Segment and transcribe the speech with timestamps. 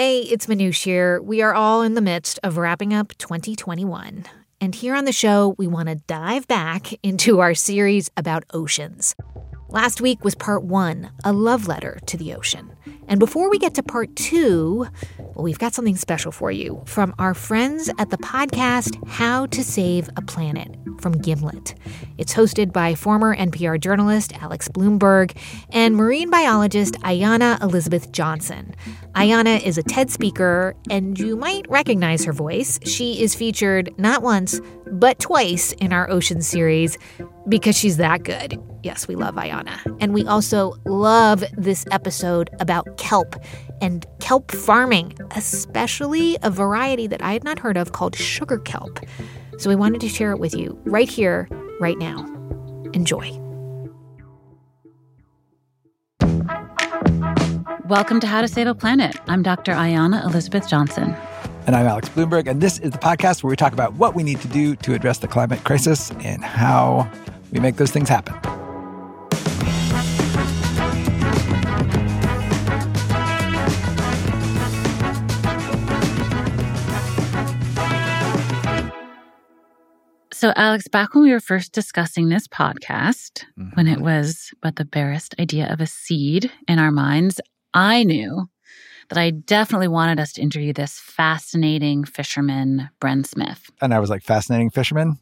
[0.00, 1.20] Hey, it's Manoush here.
[1.20, 4.24] We are all in the midst of wrapping up 2021.
[4.58, 9.14] And here on the show, we want to dive back into our series about oceans.
[9.68, 12.72] Last week was part one, a love letter to the ocean.
[13.06, 14.86] And before we get to part two,
[15.18, 19.62] well, we've got something special for you from our friends at the podcast How to
[19.62, 21.74] Save a Planet from Gimlet.
[22.18, 25.36] It's hosted by former NPR journalist Alex Blumberg
[25.70, 28.74] and marine biologist Ayana Elizabeth Johnson.
[29.14, 32.78] Ayana is a TED speaker, and you might recognize her voice.
[32.84, 36.96] She is featured not once, but twice in our ocean series
[37.48, 38.56] because she's that good.
[38.82, 39.78] Yes, we love Ayana.
[40.00, 43.34] And we also love this episode about kelp
[43.80, 49.00] and kelp farming, especially a variety that I had not heard of called sugar kelp.
[49.58, 51.48] So we wanted to share it with you right here,
[51.80, 52.24] right now.
[52.92, 53.49] Enjoy.
[57.90, 59.16] Welcome to How to Save a Planet.
[59.26, 59.72] I'm Dr.
[59.72, 61.12] Ayana Elizabeth Johnson.
[61.66, 64.22] And I'm Alex Blumberg, and this is the podcast where we talk about what we
[64.22, 67.10] need to do to address the climate crisis and how
[67.50, 68.36] we make those things happen.
[80.32, 83.70] So, Alex, back when we were first discussing this podcast, mm-hmm.
[83.70, 87.40] when it was but the barest idea of a seed in our minds,
[87.74, 88.48] I knew
[89.08, 93.70] that I definitely wanted us to interview this fascinating fisherman, Bren Smith.
[93.80, 95.18] And I was like, fascinating fisherman?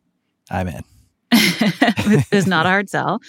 [0.50, 0.82] I'm in.
[1.30, 3.20] this is not a hard sell.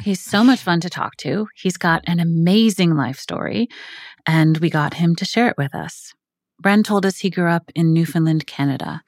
[0.00, 1.48] He's so much fun to talk to.
[1.56, 3.68] He's got an amazing life story,
[4.26, 6.14] and we got him to share it with us.
[6.62, 9.02] Bren told us he grew up in Newfoundland, Canada,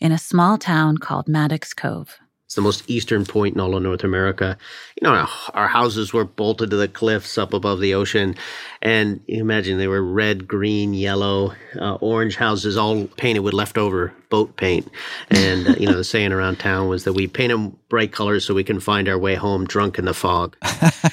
[0.00, 2.18] in a small town called Maddox Cove.
[2.48, 4.56] It's the most eastern point in all of North America.
[4.98, 8.36] You know, our houses were bolted to the cliffs up above the ocean.
[8.80, 14.14] And you imagine they were red, green, yellow, uh, orange houses, all painted with leftover
[14.30, 14.90] boat paint.
[15.28, 18.46] And, uh, you know, the saying around town was that we paint them bright colors
[18.46, 20.56] so we can find our way home drunk in the fog.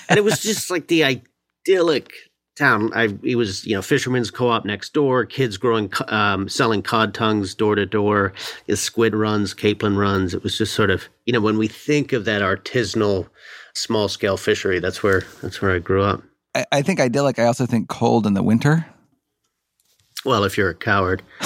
[0.08, 2.14] and it was just like the idyllic
[2.56, 2.92] town.
[2.94, 7.54] I it was you know fishermen's co-op next door, kids growing um, selling cod tongues
[7.54, 8.34] door to door,
[8.74, 10.34] squid runs, capelin runs.
[10.34, 13.28] It was just sort of you know when we think of that artisanal
[13.74, 16.24] small scale fishery, that's where that's where I grew up.
[16.56, 17.40] I, I think idyllic.
[17.40, 18.86] I also think cold in the winter.
[20.24, 21.22] Well, if you're a coward,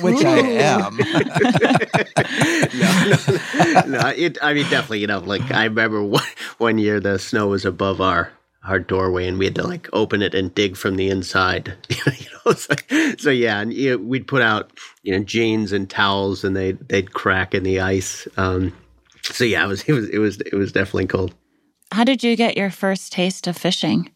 [0.00, 0.96] which I am.
[2.74, 6.24] no, no, no it, I mean, definitely, you know, like I remember one,
[6.58, 8.32] one year the snow was above our
[8.66, 11.74] our doorway and we had to like open it and dig from the inside.
[12.06, 12.74] You know so,
[13.18, 16.72] so yeah and you know, we'd put out you know jeans and towels and they
[16.72, 18.28] they'd crack in the ice.
[18.36, 18.72] Um,
[19.22, 21.34] so yeah it was it was it was it was definitely cold.
[21.92, 24.10] How did you get your first taste of fishing?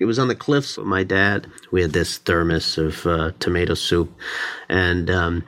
[0.00, 1.48] It was on the cliffs with my dad.
[1.72, 4.12] We had this thermos of uh, tomato soup
[4.68, 5.44] and um,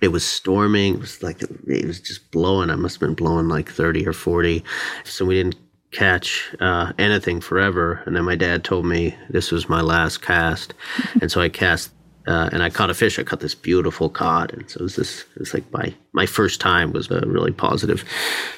[0.00, 0.94] it was storming.
[0.94, 2.70] It was like it was just blowing.
[2.70, 4.64] I must have been blowing like 30 or 40
[5.04, 5.56] so we didn't
[5.90, 8.02] catch uh, anything forever.
[8.06, 10.74] And then my dad told me this was my last cast,
[11.20, 11.92] and so I cast.
[12.26, 13.18] Uh, and I caught a fish.
[13.18, 15.22] I caught this beautiful cod, and so it was this.
[15.34, 18.02] It was like my my first time was a really positive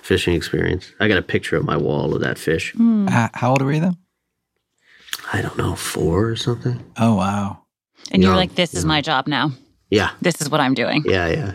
[0.02, 0.92] fishing experience.
[0.98, 2.74] I got a picture of my wall of that fish.
[2.74, 3.08] Mm.
[3.08, 3.96] Uh, how old were you then?
[5.32, 6.84] I don't know, four or something.
[6.96, 7.62] Oh wow!
[8.10, 9.52] And you're like, "This is my job now."
[9.90, 11.04] Yeah, this is what I'm doing.
[11.06, 11.52] Yeah, yeah.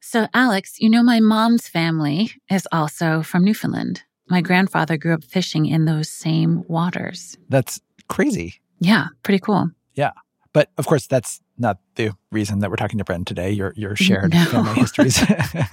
[0.00, 4.02] So, Alex, you know, my mom's family is also from Newfoundland.
[4.32, 7.36] My grandfather grew up fishing in those same waters.
[7.50, 8.62] That's crazy.
[8.80, 9.68] Yeah, pretty cool.
[9.94, 10.12] Yeah.
[10.54, 13.50] But of course, that's not the reason that we're talking to Bren today.
[13.50, 14.42] Your your shared no.
[14.46, 15.22] family histories.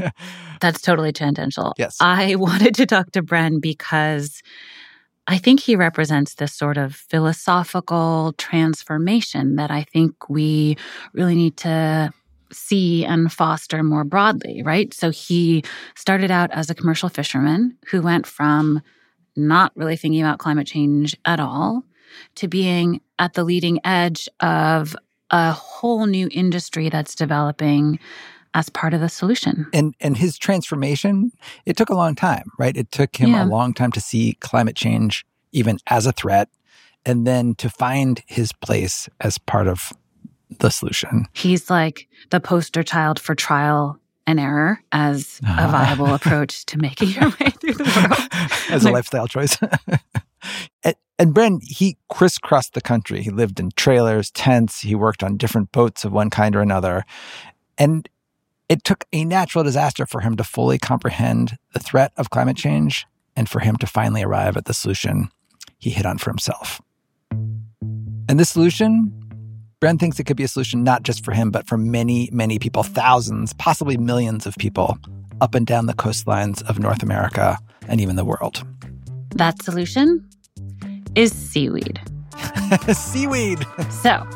[0.60, 1.74] that's totally tangential.
[1.78, 1.96] Yes.
[2.02, 4.42] I wanted to talk to Bren because
[5.26, 10.76] I think he represents this sort of philosophical transformation that I think we
[11.14, 12.12] really need to
[12.52, 14.94] see and foster more broadly, right?
[14.94, 15.64] So he
[15.96, 18.82] started out as a commercial fisherman who went from
[19.36, 21.84] not really thinking about climate change at all
[22.36, 24.96] to being at the leading edge of
[25.30, 28.00] a whole new industry that's developing
[28.54, 29.68] as part of the solution.
[29.74, 31.32] And and his transformation,
[31.66, 32.76] it took a long time, right?
[32.76, 33.46] It took him yeah.
[33.46, 36.50] a long time to see climate change even as a threat
[37.06, 39.94] and then to find his place as part of
[40.58, 41.26] the solution.
[41.34, 45.68] He's like the poster child for trial and error as uh-huh.
[45.68, 48.52] a viable approach to making your way through the world.
[48.70, 49.58] as a lifestyle choice.
[50.84, 53.22] and, and Bren, he crisscrossed the country.
[53.22, 54.82] He lived in trailers, tents.
[54.82, 57.06] He worked on different boats of one kind or another.
[57.78, 58.08] And
[58.70, 63.08] it took a natural disaster for him to fully comprehend the threat of climate change
[63.36, 65.30] and for him to finally arrive at the solution
[65.80, 66.82] he hit on for himself.
[67.32, 69.19] And this solution
[69.82, 72.60] Bren thinks it could be a solution not just for him, but for many, many
[72.60, 74.98] people, thousands, possibly millions of people
[75.40, 78.62] up and down the coastlines of North America and even the world.
[79.36, 80.28] That solution
[81.16, 82.02] is seaweed.
[82.94, 83.66] seaweed.
[83.90, 84.28] So,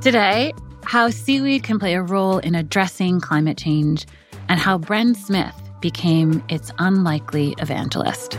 [0.00, 0.52] today,
[0.84, 4.06] how seaweed can play a role in addressing climate change
[4.48, 8.38] and how Bren Smith became its unlikely evangelist.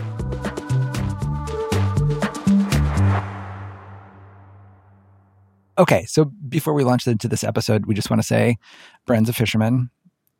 [5.78, 8.58] Okay, so before we launch into this episode, we just want to say
[9.06, 9.90] Bren's a fisherman,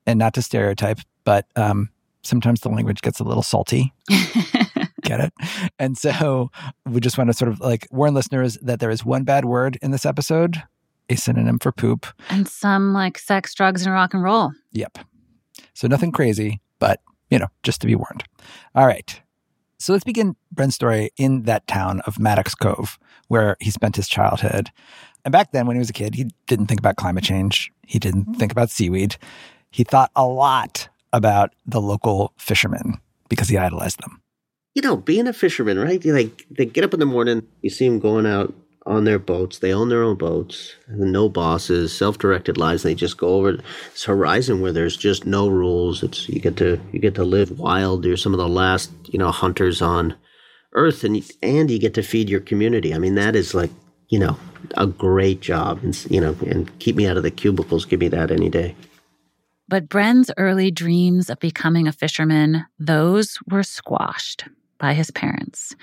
[0.07, 1.89] and not to stereotype, but um,
[2.23, 3.93] sometimes the language gets a little salty.
[5.03, 5.33] Get it?
[5.79, 6.51] And so
[6.87, 9.79] we just want to sort of like warn listeners that there is one bad word
[9.83, 10.63] in this episode,
[11.09, 12.07] a synonym for poop.
[12.31, 14.53] And some like sex, drugs, and rock and roll.
[14.73, 14.99] Yep.
[15.75, 17.01] So nothing crazy, but,
[17.31, 18.25] you know, just to be warned.
[18.75, 19.21] All right.
[19.79, 24.07] So let's begin Bren's story in that town of Maddox Cove, where he spent his
[24.07, 24.71] childhood.
[25.25, 27.73] And back then, when he was a kid, he didn't think about climate change.
[27.87, 28.35] He didn't mm-hmm.
[28.35, 29.17] think about seaweed.
[29.71, 34.21] He thought a lot about the local fishermen because he idolized them.
[34.75, 36.03] You know, being a fisherman, right?
[36.03, 38.55] You like they get up in the morning, you see them going out
[38.87, 39.59] on their boats.
[39.59, 42.83] They own their own boats, no bosses, self-directed lives.
[42.83, 46.03] They just go over this horizon where there's just no rules.
[46.03, 48.05] It's you get to you get to live wild.
[48.05, 50.15] You're some of the last you know hunters on
[50.73, 52.95] Earth, and and you get to feed your community.
[52.95, 53.71] I mean, that is like
[54.13, 54.37] you know
[54.77, 57.85] a great job, and you know, and keep me out of the cubicles.
[57.85, 58.77] Give me that any day.
[59.69, 64.45] But Bren's early dreams of becoming a fisherman, those were squashed
[64.79, 65.75] by his parents.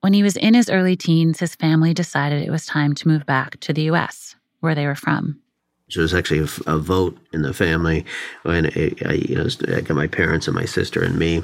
[0.00, 3.26] When he was in his early teens, his family decided it was time to move
[3.26, 5.40] back to the US, where they were from.
[5.88, 8.04] So it was actually a, a vote in the family
[8.42, 11.42] when I, you know, I got my parents and my sister and me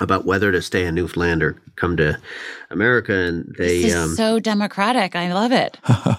[0.00, 2.18] about whether to stay in Newfoundland or come to
[2.70, 5.14] America, and they this is um, so democratic.
[5.14, 5.78] I love it.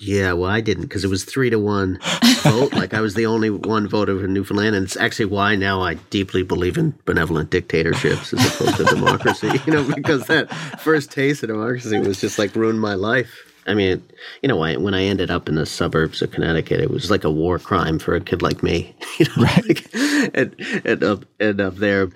[0.00, 1.98] Yeah, well, I didn't because it was three to one
[2.42, 2.72] vote.
[2.72, 5.94] like I was the only one voter for Newfoundland, and it's actually why now I
[5.94, 9.50] deeply believe in benevolent dictatorships as opposed to democracy.
[9.66, 13.50] You know, because that first taste of democracy was just like ruined my life.
[13.66, 14.02] I mean,
[14.42, 17.30] you know, when I ended up in the suburbs of Connecticut, it was like a
[17.30, 18.94] war crime for a kid like me.
[19.18, 19.68] You know, right.
[19.68, 19.94] like,
[20.34, 20.54] and,
[20.84, 22.10] and up and up there,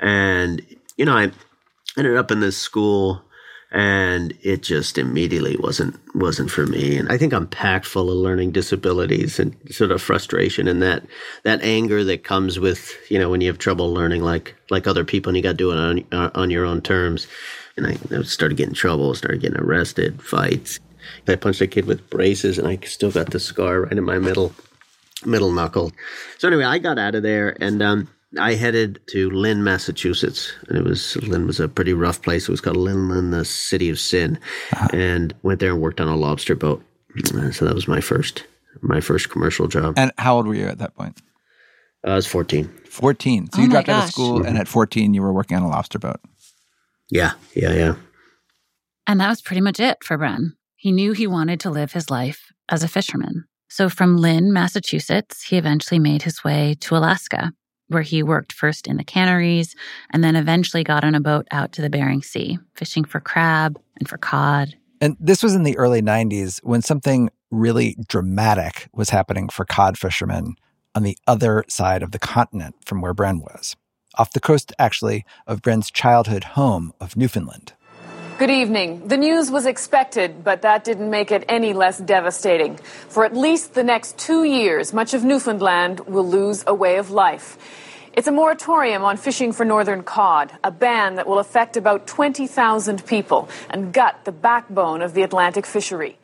[0.00, 0.64] and
[0.96, 1.30] you know, I
[1.96, 3.22] ended up in this school
[3.72, 6.96] and it just immediately wasn't wasn't for me.
[6.96, 11.04] And i think i'm packed full of learning disabilities and sort of frustration and that
[11.44, 15.04] that anger that comes with you know when you have trouble learning like like other
[15.04, 15.78] people and you got to do it
[16.12, 17.26] on on your own terms.
[17.76, 20.80] And I, I started getting trouble started getting arrested fights.
[21.28, 24.18] I punched a kid with braces and i still got the scar right in my
[24.18, 24.52] middle
[25.24, 25.92] middle knuckle.
[26.38, 28.08] So anyway i got out of there and um
[28.38, 32.48] I headed to Lynn, Massachusetts, and it was Lynn was a pretty rough place.
[32.48, 34.38] It was called Lynn, the city of sin,
[34.72, 34.88] uh-huh.
[34.92, 36.82] and went there and worked on a lobster boat.
[37.34, 38.44] Uh, so that was my first
[38.82, 39.94] my first commercial job.
[39.96, 41.20] And how old were you at that point?
[42.06, 42.68] Uh, I was fourteen.
[42.88, 43.50] Fourteen.
[43.52, 44.02] So oh you dropped gosh.
[44.02, 46.20] out of school, and at fourteen, you were working on a lobster boat.
[47.10, 47.94] Yeah, yeah, yeah.
[49.08, 50.52] And that was pretty much it for Bren.
[50.76, 53.44] He knew he wanted to live his life as a fisherman.
[53.68, 57.52] So from Lynn, Massachusetts, he eventually made his way to Alaska
[57.90, 59.74] where he worked first in the canneries
[60.12, 63.80] and then eventually got on a boat out to the Bering Sea, fishing for crab
[63.96, 64.74] and for cod.
[65.00, 69.98] And this was in the early 90s when something really dramatic was happening for cod
[69.98, 70.54] fishermen
[70.94, 73.76] on the other side of the continent from where Bren was,
[74.16, 77.72] off the coast, actually, of Bren's childhood home of Newfoundland.
[78.40, 79.06] Good evening.
[79.06, 82.76] The news was expected, but that didn't make it any less devastating.
[83.10, 87.10] For at least the next two years, much of Newfoundland will lose a way of
[87.10, 87.58] life.
[88.14, 93.04] It's a moratorium on fishing for northern cod, a ban that will affect about 20,000
[93.04, 96.18] people and gut the backbone of the Atlantic fishery.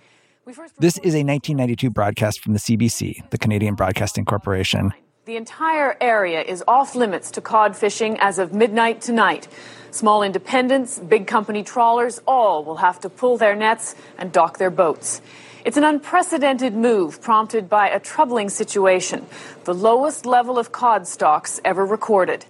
[0.78, 4.94] This is a 1992 broadcast from the CBC, the Canadian Broadcasting Corporation.
[5.26, 9.48] The entire area is off limits to cod fishing as of midnight tonight.
[9.96, 14.68] Small independents, big company trawlers, all will have to pull their nets and dock their
[14.68, 15.22] boats.
[15.64, 19.24] It's an unprecedented move prompted by a troubling situation,
[19.64, 22.44] the lowest level of cod stocks ever recorded.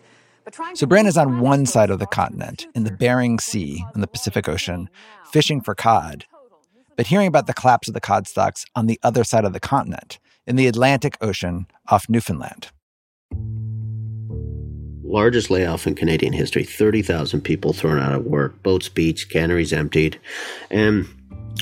[0.75, 4.09] So Bren is on one side of the continent, in the Bering Sea in the
[4.09, 4.91] Pacific Ocean,
[5.31, 6.25] fishing for cod.
[6.97, 9.61] But hearing about the collapse of the cod stocks on the other side of the
[9.61, 12.73] continent, in the Atlantic Ocean off Newfoundland.
[15.07, 20.19] Largest layoff in Canadian history 30,000 people thrown out of work, boats beached, canneries emptied.
[20.71, 21.07] And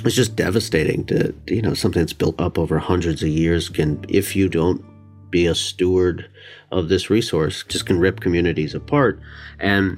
[0.05, 4.05] it's just devastating to you know something that's built up over hundreds of years can
[4.09, 4.85] if you don't
[5.31, 6.29] be a steward
[6.73, 9.21] of this resource just can rip communities apart
[9.61, 9.97] and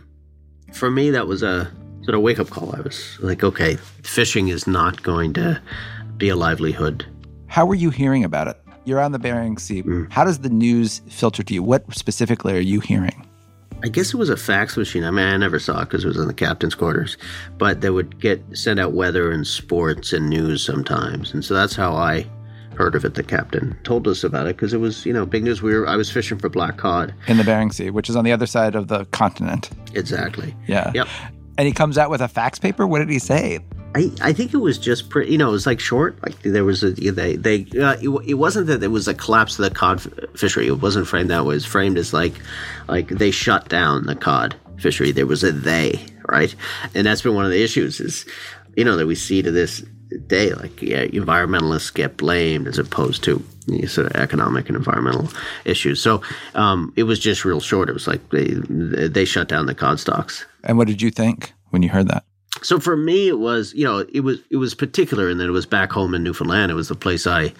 [0.75, 1.73] for me that was a
[2.03, 5.61] sort of wake up call i was like okay fishing is not going to
[6.19, 7.07] be a livelihood
[7.49, 8.61] How were you hearing about it?
[8.85, 9.83] You're on the Bering Sea.
[9.83, 10.12] Mm.
[10.12, 11.62] How does the news filter to you?
[11.62, 13.26] What specifically are you hearing?
[13.83, 15.04] I guess it was a fax machine.
[15.04, 17.16] I mean, I never saw it because it was in the captain's quarters,
[17.59, 21.76] but they would get send out weather and sports and news sometimes, and so that's
[21.76, 22.26] how I
[22.76, 23.14] heard of it.
[23.14, 25.62] The captain told us about it because it was, you know, big news.
[25.62, 28.25] We were I was fishing for black cod in the Bering Sea, which is on
[28.25, 29.71] the other side of the continent.
[29.95, 30.54] Exactly.
[30.66, 30.90] Yeah.
[30.95, 31.09] Yep.
[31.59, 32.87] And he comes out with a fax paper.
[32.87, 33.61] What did he say?
[33.97, 36.23] I, I think it was just pretty, you know, it was like short.
[36.23, 39.59] Like there was a, they, they, uh, it, it, wasn't that it was a collapse
[39.59, 40.03] of the cod
[40.38, 40.67] fishery.
[40.67, 41.55] It wasn't framed that way.
[41.55, 42.35] It was framed as like,
[42.88, 45.12] like they shut down the cod fishery.
[45.12, 45.99] There was a they,
[46.29, 46.55] right?
[46.95, 48.26] And that's been one of the issues is,
[48.76, 49.83] you know, that we see to this
[50.26, 50.53] day.
[50.53, 55.31] Like, yeah, environmentalists get blamed as opposed to you know, sort of economic and environmental
[55.65, 56.03] issues.
[56.03, 56.21] So
[56.55, 57.88] um, it was just real short.
[57.88, 58.57] It was like they
[59.09, 60.45] they shut down the cod stocks.
[60.65, 62.25] And what did you think when you heard that?
[62.63, 65.53] So for me, it was you know it was it was particular in that it
[65.53, 66.71] was back home in Newfoundland.
[66.71, 67.53] It was the place I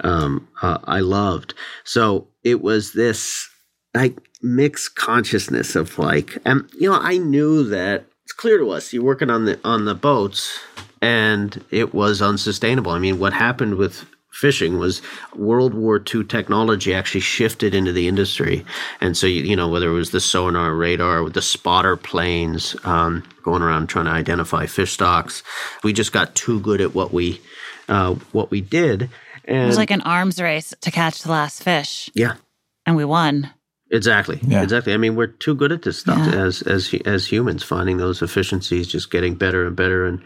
[0.00, 1.54] um, uh, I loved.
[1.84, 3.48] So it was this
[3.94, 8.92] like mixed consciousness of like, and you know I knew that it's clear to us.
[8.92, 10.58] You're working on the on the boats
[11.04, 12.92] and it was unsustainable.
[12.92, 15.00] I mean, what happened with fishing was
[15.34, 18.64] World War II technology actually shifted into the industry,
[19.00, 23.22] and so you, you know whether it was the sonar, radar, the spotter planes um,
[23.42, 25.42] going around trying to identify fish stocks,
[25.82, 27.40] we just got too good at what we
[27.88, 29.10] uh, what we did.
[29.46, 32.10] And it was like an arms race to catch the last fish.
[32.14, 32.34] Yeah,
[32.86, 33.50] and we won.
[33.90, 34.40] Exactly.
[34.42, 34.62] Yeah.
[34.62, 34.92] Exactly.
[34.92, 36.42] I mean, we're too good at this stuff yeah.
[36.42, 40.20] as as as humans, finding those efficiencies, just getting better and better, and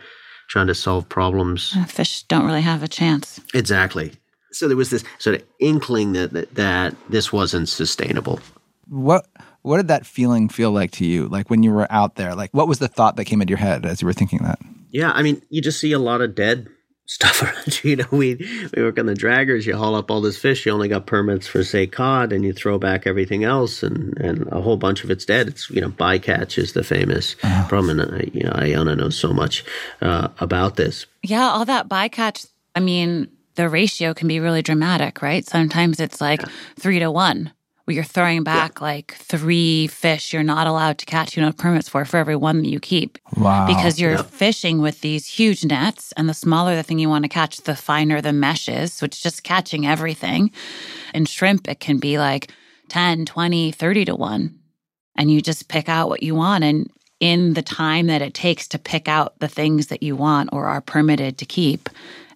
[0.48, 1.74] trying to solve problems.
[1.76, 3.40] Uh, fish don't really have a chance.
[3.54, 4.12] Exactly.
[4.50, 8.40] So there was this sort of inkling that, that, that this wasn't sustainable.
[8.88, 9.26] What
[9.62, 11.28] what did that feeling feel like to you?
[11.28, 13.58] Like when you were out there, like what was the thought that came into your
[13.58, 14.58] head as you were thinking that?
[14.90, 16.68] Yeah, I mean, you just see a lot of dead
[17.08, 17.90] stuff around you.
[17.90, 18.36] You know, we
[18.76, 19.66] we work on the draggers.
[19.66, 20.64] You haul up all this fish.
[20.64, 24.46] You only got permits for say cod, and you throw back everything else, and and
[24.52, 25.48] a whole bunch of it's dead.
[25.48, 27.68] It's you know bycatch is the famous uh-huh.
[27.68, 29.64] problem, and uh, you know Ayana knows so much
[30.00, 31.06] uh, about this.
[31.22, 32.46] Yeah, all that bycatch.
[32.76, 35.44] I mean, the ratio can be really dramatic, right?
[35.44, 36.48] Sometimes it's like yeah.
[36.78, 37.52] three to one
[37.88, 38.84] where you're throwing back yeah.
[38.84, 42.60] like three fish you're not allowed to catch, you know, permits for for every one
[42.60, 43.16] that you keep.
[43.34, 43.66] Wow.
[43.66, 47.30] Because you're fishing with these huge nets, and the smaller the thing you want to
[47.30, 48.92] catch, the finer the mesh is.
[48.92, 50.50] So it's just catching everything.
[51.14, 52.50] In shrimp, it can be like
[52.90, 54.58] 10, 20, 30 to one.
[55.16, 56.64] And you just pick out what you want.
[56.64, 56.90] And
[57.20, 60.66] in the time that it takes to pick out the things that you want or
[60.66, 61.88] are permitted to keep,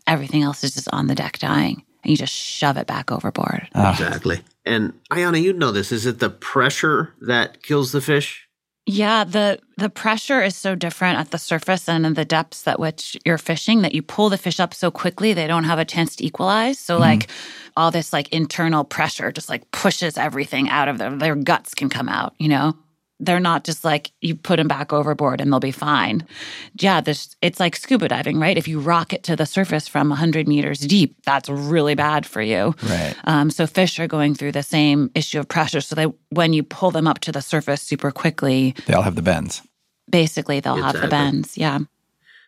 [0.07, 3.69] everything else is just on the deck dying and you just shove it back overboard.
[3.75, 3.93] Ah.
[3.93, 4.41] Exactly.
[4.65, 5.93] And Ayana, you know this.
[5.93, 8.49] Is it the pressure that kills the fish?
[8.85, 12.81] Yeah, the the pressure is so different at the surface and in the depths at
[12.81, 15.85] which you're fishing that you pull the fish up so quickly they don't have a
[15.85, 16.81] chance to equalize.
[16.81, 17.03] So mm-hmm.
[17.03, 17.31] like
[17.77, 21.21] all this like internal pressure just like pushes everything out of them.
[21.21, 22.77] Their guts can come out, you know?
[23.23, 26.27] They're not just like you put them back overboard and they'll be fine.
[26.75, 28.59] Yeah, this it's like scuba diving, right?
[28.59, 32.75] If you rocket to the surface from 100 meters deep, that's really bad for you.
[32.83, 33.15] Right.
[33.25, 35.81] Um, so fish are going through the same issue of pressure.
[35.81, 39.15] So they when you pull them up to the surface super quickly, they all have
[39.15, 39.63] the bends.
[40.11, 41.01] Basically, they'll exactly.
[41.01, 41.57] have the bends.
[41.57, 41.79] Yeah.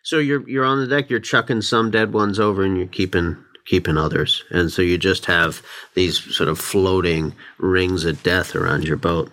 [0.03, 3.37] So you're you're on the deck, you're chucking some dead ones over, and you're keeping
[3.65, 5.63] keeping others, and so you just have
[5.95, 9.31] these sort of floating rings of death around your boat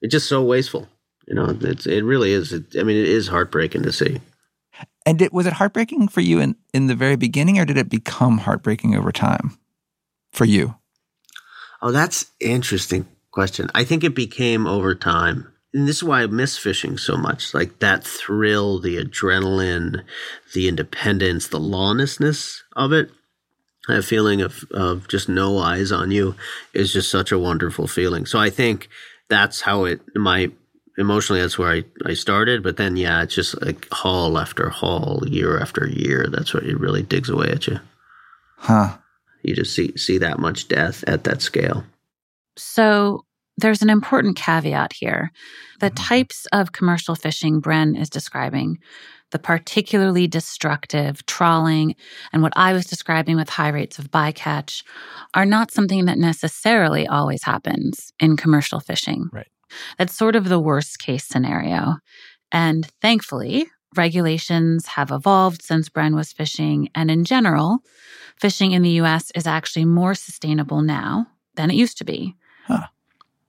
[0.00, 0.88] it's just so wasteful.
[1.26, 2.52] You know, it's it really is.
[2.52, 4.20] It, I mean, it is heartbreaking to see.
[5.04, 7.88] And it, was it heartbreaking for you in in the very beginning, or did it
[7.88, 9.58] become heartbreaking over time
[10.32, 10.76] for you?
[11.80, 13.70] Oh, that's interesting question.
[13.74, 15.52] I think it became over time.
[15.74, 17.52] And this is why I miss fishing so much.
[17.52, 20.02] Like that thrill, the adrenaline,
[20.54, 23.10] the independence, the lawlessness of it.
[23.86, 26.34] That feeling of, of just no eyes on you
[26.74, 28.26] is just such a wonderful feeling.
[28.26, 28.88] So I think
[29.28, 30.50] that's how it my
[30.96, 35.22] emotionally that's where I, I started but then yeah it's just like haul after haul
[35.26, 37.78] year after year that's what it really digs away at you.
[38.56, 38.96] Huh.
[39.42, 41.84] You just see see that much death at that scale.
[42.56, 43.24] So
[43.56, 45.32] there's an important caveat here.
[45.80, 46.04] The mm-hmm.
[46.04, 48.78] types of commercial fishing bren is describing
[49.30, 51.94] the particularly destructive trawling
[52.32, 54.82] and what I was describing with high rates of bycatch
[55.34, 59.28] are not something that necessarily always happens in commercial fishing.
[59.32, 59.48] Right.
[59.98, 61.96] That's sort of the worst case scenario.
[62.50, 63.66] And thankfully,
[63.96, 66.88] regulations have evolved since Bren was fishing.
[66.94, 67.80] And in general,
[68.36, 72.34] fishing in the US is actually more sustainable now than it used to be.
[72.66, 72.86] Huh.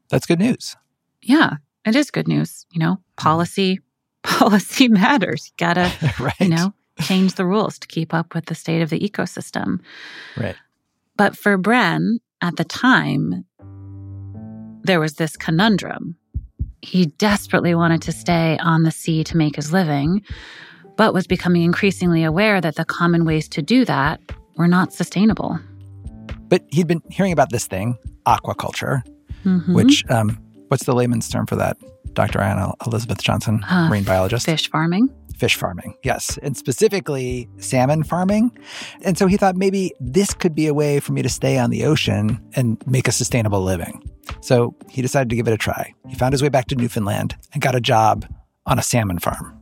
[0.09, 0.75] That's good news.
[1.21, 2.65] Yeah, it is good news.
[2.71, 3.01] You know, hmm.
[3.17, 3.79] policy,
[4.23, 5.47] policy matters.
[5.47, 6.33] You gotta, right.
[6.39, 9.79] you know, change the rules to keep up with the state of the ecosystem.
[10.37, 10.55] Right.
[11.17, 13.45] But for Bren, at the time,
[14.83, 16.15] there was this conundrum.
[16.81, 20.21] He desperately wanted to stay on the sea to make his living,
[20.95, 24.21] but was becoming increasingly aware that the common ways to do that
[24.55, 25.59] were not sustainable.
[26.47, 29.01] But he'd been hearing about this thing, aquaculture,
[29.45, 29.73] Mhm.
[29.73, 30.37] which, um,
[30.69, 31.77] what's the layman's term for that?
[32.13, 32.39] Dr.
[32.39, 34.45] Ayana Elizabeth Johnson, Uh, marine biologist.
[34.45, 35.09] fish farming.
[35.37, 38.51] Fish farming, yes, and specifically salmon farming.
[39.05, 41.69] And so he thought maybe this could be a way for me to stay on
[41.69, 44.03] the ocean and make a sustainable living.
[44.41, 45.93] So he decided to give it a try.
[46.09, 48.25] He found his way back to Newfoundland and got a job
[48.65, 49.55] on a salmon farm.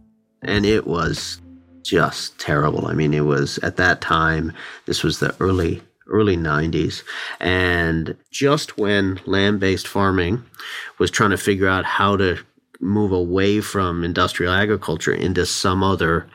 [0.43, 1.41] and it was
[1.83, 2.87] just terrible.
[2.87, 4.51] I mean, it was at that time.
[4.87, 7.03] This was the early early 90s
[7.39, 10.43] and just when land-based farming
[10.97, 12.37] was trying to figure out how to
[12.79, 16.27] move away from industrial agriculture into some other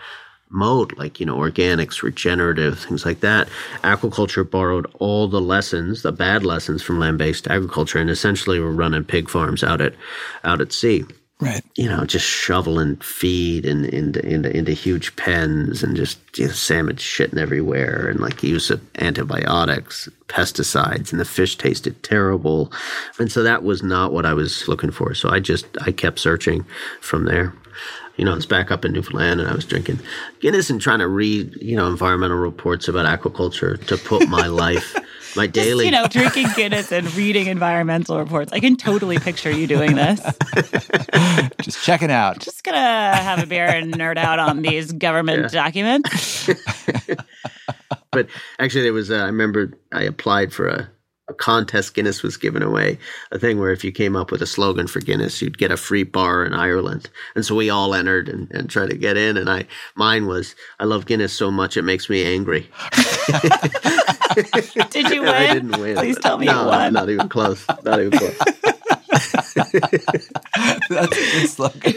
[0.51, 3.49] mode like you know organics regenerative things like that
[3.83, 9.03] aquaculture borrowed all the lessons the bad lessons from land-based agriculture and essentially were running
[9.03, 9.95] pig farms out at
[10.45, 11.05] out at sea
[11.43, 11.65] Right.
[11.75, 16.53] you know, just shoveling feed and into into into huge pens and just you know,
[16.53, 22.73] salmon shitting everywhere and like use of antibiotics, pesticides, and the fish tasted terrible.
[23.19, 25.15] And so that was not what I was looking for.
[25.15, 26.65] So I just I kept searching
[27.01, 27.53] from there.
[28.17, 30.01] You know, it's back up in Newfoundland and I was drinking
[30.41, 34.95] Guinness and trying to read, you know, environmental reports about aquaculture to put my life,
[35.37, 38.53] my daily you know, drinking Guinness and reading environmental reports.
[38.53, 40.21] I can totally picture you doing this.
[41.63, 42.41] Just checking out.
[42.41, 46.51] Just gonna have a beer and nerd out on these government documents.
[48.11, 48.27] but
[48.59, 50.91] actually there was a, I remember I applied for a,
[51.33, 52.99] a contest Guinness was giving away
[53.31, 55.77] a thing where if you came up with a slogan for Guinness you'd get a
[55.77, 59.37] free bar in Ireland and so we all entered and, and tried to get in
[59.37, 62.69] and I mine was I love Guinness so much it makes me angry
[64.91, 66.93] Did you And I didn't win Please tell me no, you won.
[66.93, 68.39] not even close not even close
[69.55, 71.93] That's a good slogan.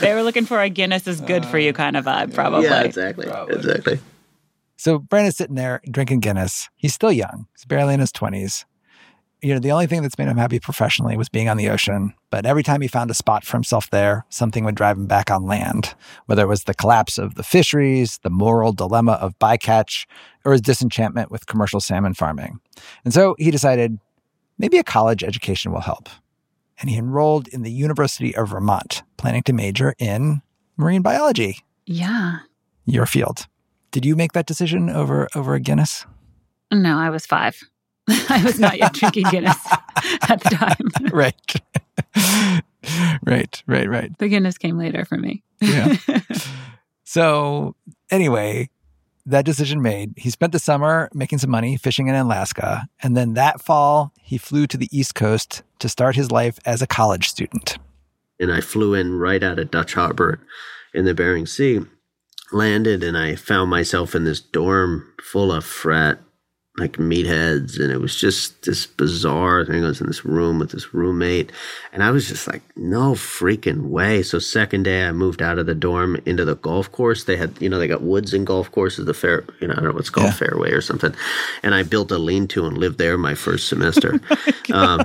[0.00, 2.64] They were looking for a Guinness is good for you uh, kind of vibe, probably.
[2.64, 3.54] yeah exactly Probably.
[3.56, 4.00] exactly
[4.82, 6.68] So Brandon's sitting there drinking Guinness.
[6.74, 7.46] He's still young.
[7.54, 8.64] He's barely in his 20s.
[9.40, 12.14] You know, the only thing that's made him happy professionally was being on the ocean.
[12.30, 15.30] But every time he found a spot for himself there, something would drive him back
[15.30, 15.94] on land,
[16.26, 20.04] whether it was the collapse of the fisheries, the moral dilemma of bycatch,
[20.44, 22.58] or his disenchantment with commercial salmon farming.
[23.04, 24.00] And so he decided
[24.58, 26.08] maybe a college education will help.
[26.80, 30.42] And he enrolled in the University of Vermont, planning to major in
[30.76, 32.38] marine biology, Yeah.
[32.84, 33.46] your field.
[33.92, 36.04] Did you make that decision over over a Guinness?
[36.72, 37.60] No, I was five.
[38.08, 39.56] I was not yet drinking Guinness
[40.28, 41.12] at the time.
[41.12, 41.54] right.
[43.26, 44.18] right, right, right.
[44.18, 45.42] The Guinness came later for me.
[45.60, 45.96] Yeah.
[47.04, 47.76] So,
[48.10, 48.70] anyway,
[49.26, 50.14] that decision made.
[50.16, 52.86] He spent the summer making some money fishing in Alaska.
[53.02, 56.80] And then that fall, he flew to the East Coast to start his life as
[56.80, 57.76] a college student.
[58.40, 60.40] and I flew in right out of Dutch Harbor
[60.94, 61.80] in the Bering Sea,
[62.52, 66.18] landed, and I found myself in this dorm full of frat
[66.78, 69.84] like meatheads, and it was just this bizarre thing.
[69.84, 71.52] I was in this room with this roommate,
[71.92, 74.22] and I was just like, no freaking way.
[74.22, 77.24] So second day, I moved out of the dorm into the golf course.
[77.24, 79.76] They had, you know, they got woods and golf courses, the fair, you know, I
[79.76, 80.32] don't know what's called Yeah.
[80.32, 81.14] fairway or something,
[81.62, 84.18] and I built a lean-to and lived there my first semester.
[84.72, 85.04] um,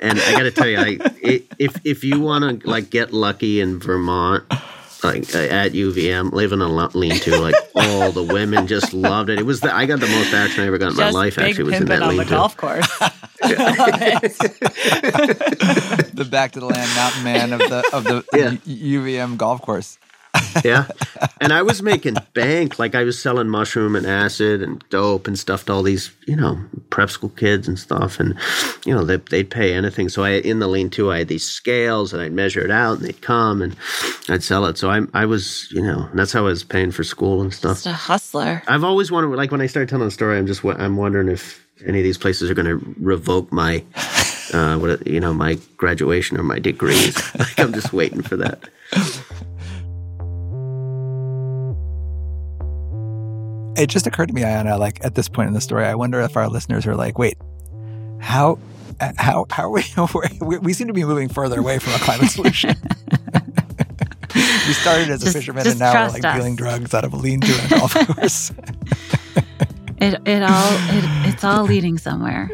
[0.00, 3.12] and I got to tell you, I i- if if you want to like get
[3.12, 4.42] lucky in Vermont,
[5.02, 9.38] like uh, at UVM, living a lean-to, like all the women just loved it.
[9.38, 11.36] It was the I got the most action I ever got in my life.
[11.36, 12.24] big Actually, was in that lean-to.
[12.30, 12.88] golf course.
[16.12, 18.50] The back to the land mountain man of the of the Yeah.
[18.66, 19.98] UVM golf course.
[20.64, 20.86] Yeah.
[21.40, 22.78] And I was making bank.
[22.78, 26.36] Like I was selling mushroom and acid and dope and stuff to all these, you
[26.36, 26.58] know,
[26.90, 28.20] prep school kids and stuff.
[28.20, 28.36] And,
[28.84, 30.08] you know, they, they'd pay anything.
[30.08, 32.98] So I, in the lean to, I had these scales and I'd measure it out
[32.98, 33.76] and they'd come and
[34.28, 34.78] I'd sell it.
[34.78, 37.78] So I, I was, you know, that's how I was paying for school and stuff.
[37.78, 38.62] Just a hustler.
[38.66, 41.66] I've always wondered, like when I started telling the story, I'm just, I'm wondering if
[41.86, 43.84] any of these places are going to revoke my,
[44.52, 47.16] uh, what, you know, my graduation or my degrees.
[47.38, 48.68] like I'm just waiting for that.
[53.80, 56.20] It just occurred to me, Ayana, like at this point in the story, I wonder
[56.20, 57.38] if our listeners are like, wait,
[58.20, 58.58] how
[59.16, 59.82] how how are we
[60.58, 62.74] we, seem to be moving further away from a climate solution.
[64.34, 66.36] we started as a fisherman and now we're like us.
[66.36, 68.52] dealing drugs out of a lean to in a golf course.
[69.98, 72.50] It it all it, it's all leading somewhere.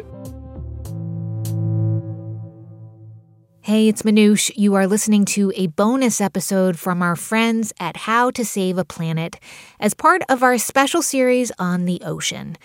[3.67, 4.49] Hey, it's Manoush.
[4.55, 8.85] You are listening to a bonus episode from our friends at How to Save a
[8.85, 9.41] Planet
[9.77, 12.55] as part of our special series on the ocean.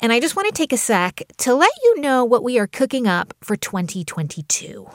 [0.00, 2.68] And I just want to take a sec to let you know what we are
[2.68, 4.86] cooking up for 2022.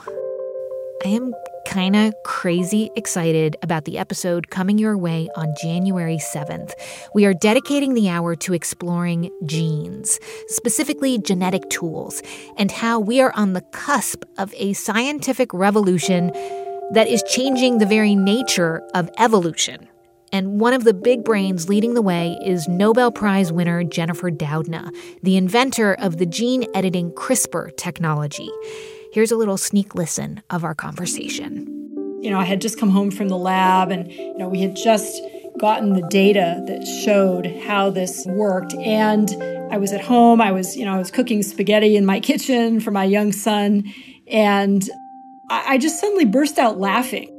[1.04, 1.34] I am
[1.66, 6.72] kind of crazy excited about the episode coming your way on January 7th.
[7.12, 12.22] We are dedicating the hour to exploring genes, specifically genetic tools,
[12.56, 16.28] and how we are on the cusp of a scientific revolution
[16.92, 19.88] that is changing the very nature of evolution.
[20.32, 24.90] And one of the big brains leading the way is Nobel Prize winner Jennifer Doudna,
[25.22, 28.50] the inventor of the gene editing CRISPR technology.
[29.16, 31.66] Here's a little sneak listen of our conversation.
[32.20, 34.76] You know, I had just come home from the lab and, you know, we had
[34.76, 35.22] just
[35.58, 38.74] gotten the data that showed how this worked.
[38.74, 39.30] And
[39.72, 42.78] I was at home, I was, you know, I was cooking spaghetti in my kitchen
[42.78, 43.84] for my young son.
[44.28, 44.86] And
[45.48, 47.35] I just suddenly burst out laughing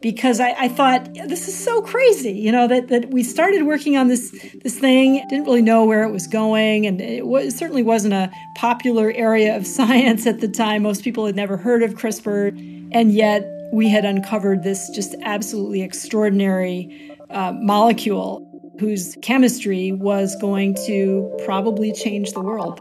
[0.00, 3.96] because I, I, thought this is so crazy, you know, that, that we started working
[3.96, 4.30] on this
[4.62, 8.14] this thing, didn't really know where it was going, and it, was, it certainly wasn't
[8.14, 10.82] a popular area of science at the time.
[10.82, 12.48] Most people had never heard of CRISPR,
[12.92, 18.46] and yet we had uncovered this just absolutely extraordinary uh, molecule
[18.80, 22.80] whose chemistry was going to probably change the world.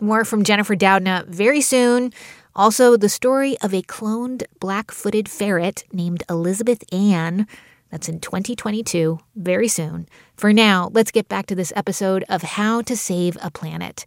[0.00, 2.12] More from Jennifer Doudna very soon.
[2.58, 7.46] Also, the story of a cloned black footed ferret named Elizabeth Ann.
[7.92, 10.08] That's in 2022, very soon.
[10.36, 14.04] For now, let's get back to this episode of How to Save a Planet.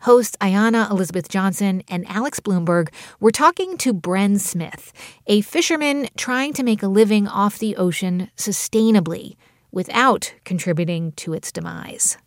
[0.00, 4.92] Hosts Ayana Elizabeth Johnson and Alex Blumberg were talking to Bren Smith,
[5.28, 9.36] a fisherman trying to make a living off the ocean sustainably
[9.70, 12.18] without contributing to its demise.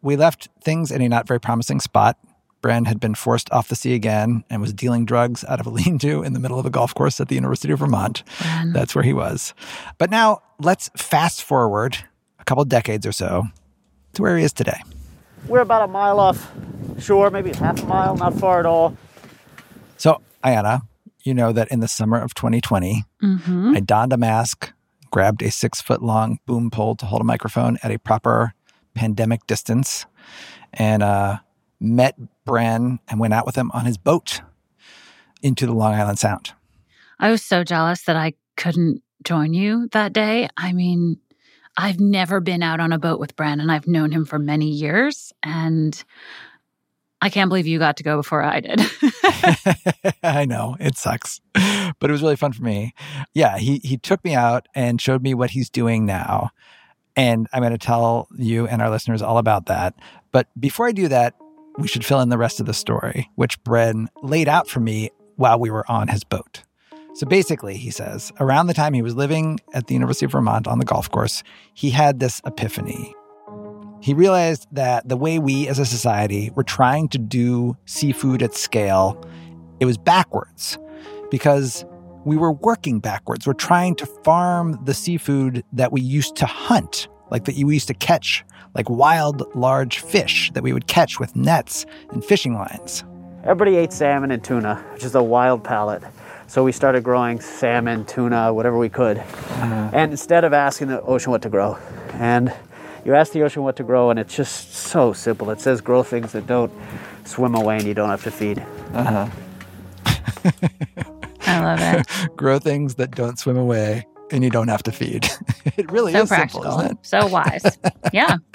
[0.00, 2.16] We left things in a not very promising spot
[2.62, 5.70] Bren had been forced off the sea again and was dealing drugs out of a
[5.78, 8.24] lean to in the middle of a golf course at the University of Vermont.
[8.38, 8.72] Bren.
[8.72, 9.54] That's where he was.
[9.98, 11.98] But now let's fast forward
[12.38, 13.44] a couple decades or so
[14.14, 14.80] to where he is today.
[15.46, 16.50] We're about a mile off
[16.98, 18.96] shore, maybe half a mile, not far at all.
[19.96, 20.82] So, Ayana,
[21.24, 23.76] you know that in the summer of 2020, mm-hmm.
[23.76, 24.72] I donned a mask,
[25.10, 28.54] grabbed a six foot long boom pole to hold a microphone at a proper
[28.94, 30.06] pandemic distance,
[30.72, 31.38] and uh,
[31.80, 34.40] met Bren and went out with him on his boat
[35.42, 36.52] into the Long Island Sound.
[37.18, 40.48] I was so jealous that I couldn't join you that day.
[40.56, 41.18] I mean,
[41.76, 44.68] I've never been out on a boat with Bren and I've known him for many
[44.68, 45.32] years.
[45.42, 46.02] And
[47.20, 48.80] I can't believe you got to go before I did.
[50.22, 52.94] I know it sucks, but it was really fun for me.
[53.34, 56.50] Yeah, he he took me out and showed me what he's doing now,
[57.16, 59.94] and I'm going to tell you and our listeners all about that.
[60.30, 61.34] But before I do that,
[61.78, 65.10] we should fill in the rest of the story, which Bren laid out for me
[65.36, 66.64] while we were on his boat.
[67.14, 70.66] So basically, he says, around the time he was living at the University of Vermont
[70.66, 71.42] on the golf course,
[71.74, 73.14] he had this epiphany.
[74.00, 78.54] He realized that the way we as a society were trying to do seafood at
[78.54, 79.20] scale,
[79.80, 80.78] it was backwards
[81.30, 81.84] because
[82.24, 83.46] we were working backwards.
[83.46, 87.88] We're trying to farm the seafood that we used to hunt, like that we used
[87.88, 93.04] to catch like wild, large fish that we would catch with nets and fishing lines.
[93.42, 96.02] Everybody ate salmon and tuna, which is a wild palate.
[96.48, 99.18] So we started growing salmon, tuna, whatever we could.
[99.18, 99.90] Uh-huh.
[99.92, 101.78] And instead of asking the ocean what to grow,
[102.14, 102.52] and
[103.04, 105.50] you ask the ocean what to grow, and it's just so simple.
[105.50, 106.72] It says grow things that don't
[107.24, 108.64] swim away and you don't have to feed.
[108.92, 109.28] Uh huh.
[111.46, 112.36] I love it.
[112.36, 115.28] grow things that don't swim away and you don't have to feed.
[115.76, 116.62] it really so is practical.
[116.62, 117.06] simple, isn't it?
[117.06, 117.78] So wise.
[118.12, 118.36] yeah.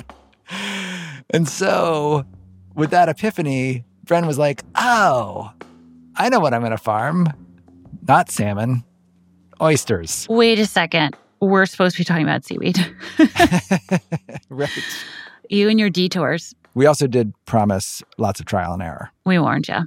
[1.29, 2.25] And so,
[2.75, 5.51] with that epiphany, Bren was like, "Oh,
[6.15, 7.27] I know what I'm going to farm.
[8.07, 8.83] Not salmon,
[9.59, 11.15] oysters." Wait a second.
[11.39, 12.77] We're supposed to be talking about seaweed.
[14.49, 14.69] right.
[15.49, 16.53] You and your detours.
[16.75, 19.11] We also did promise lots of trial and error.
[19.25, 19.79] We warned you.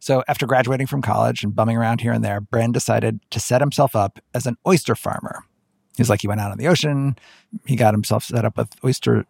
[0.00, 3.60] So, after graduating from college and bumming around here and there, Bren decided to set
[3.60, 5.44] himself up as an oyster farmer.
[5.96, 7.16] He's like, he went out on the ocean,
[7.66, 9.26] he got himself set up with oyster,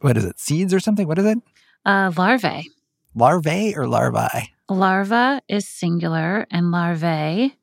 [0.00, 1.06] what is it, seeds or something?
[1.06, 1.38] What is it?
[1.84, 2.70] Uh, larvae.
[3.14, 4.50] Larvae or larvae?
[4.70, 7.54] Larva is singular and larvae,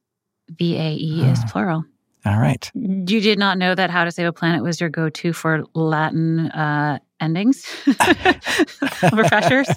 [0.49, 1.83] V A E, is plural.
[2.23, 2.69] All right.
[2.75, 5.63] You did not know that How to Save a Planet was your go to for
[5.73, 7.65] Latin uh, endings?
[9.11, 9.69] Refreshers?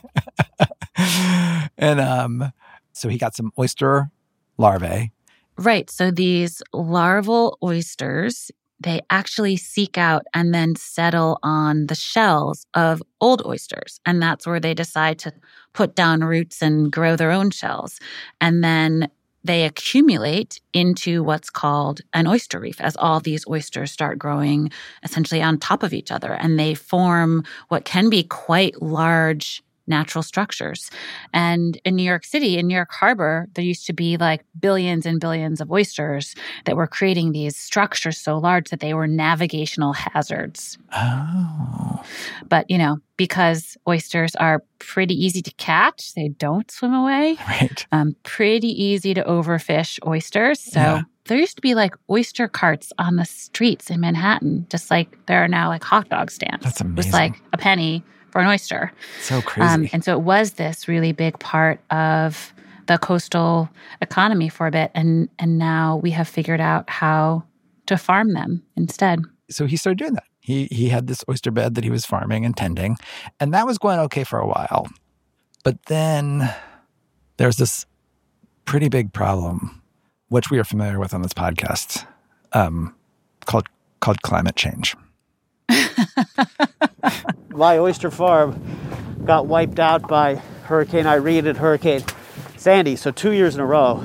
[1.79, 2.53] and um,
[2.95, 4.11] so he got some oyster
[4.59, 5.13] larvae.
[5.57, 5.89] Right.
[5.91, 13.03] So these larval oysters they actually seek out and then settle on the shells of
[13.21, 13.99] old oysters.
[14.05, 15.33] And that's where they decide to
[15.73, 17.99] put down roots and grow their own shells.
[18.41, 19.09] And then
[19.43, 24.71] they accumulate into what's called an oyster reef as all these oysters start growing
[25.03, 26.33] essentially on top of each other.
[26.33, 30.91] And they form what can be quite large natural structures.
[31.33, 35.05] And in New York City, in New York Harbor, there used to be like billions
[35.07, 39.93] and billions of oysters that were creating these structures so large that they were navigational
[39.93, 40.79] hazards.
[40.95, 42.03] Oh.
[42.49, 47.37] But, you know, because oysters are pretty easy to catch, they don't swim away.
[47.49, 47.87] Right.
[47.93, 50.61] Um, pretty easy to overfish oysters.
[50.61, 51.03] So, Yeah.
[51.27, 55.43] there used to be like oyster carts on the streets in Manhattan, just like there
[55.45, 56.65] are now like hot dog stands.
[56.65, 58.03] That's It was like a penny
[58.35, 58.93] for an oyster.
[59.23, 59.73] So crazy.
[59.73, 62.53] Um, and so it was this really big part of
[62.89, 63.69] the coastal
[64.03, 64.91] economy for a bit.
[64.93, 67.45] And, and now we have figured out how
[67.87, 69.21] to farm them instead.
[69.51, 70.25] so he started doing that.
[70.41, 72.97] He he had this oyster bed that he was farming and tending,
[73.41, 74.89] and that was going okay for a while.
[75.63, 76.53] But then
[77.39, 77.87] there's this
[78.67, 79.81] pretty big problem,
[80.29, 82.07] which we are familiar with on this podcast,
[82.53, 82.95] um,
[83.47, 83.69] called
[84.01, 84.95] called climate change.
[87.55, 88.61] My oyster farm
[89.25, 92.03] got wiped out by Hurricane Irene and Hurricane
[92.57, 92.97] Sandy.
[92.97, 94.03] So two years in a row.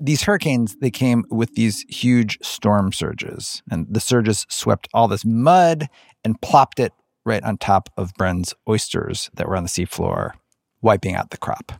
[0.00, 5.24] These hurricanes they came with these huge storm surges, and the surges swept all this
[5.26, 5.88] mud
[6.24, 6.92] and plopped it
[7.26, 10.32] right on top of Bren's oysters that were on the seafloor,
[10.80, 11.72] wiping out the crop.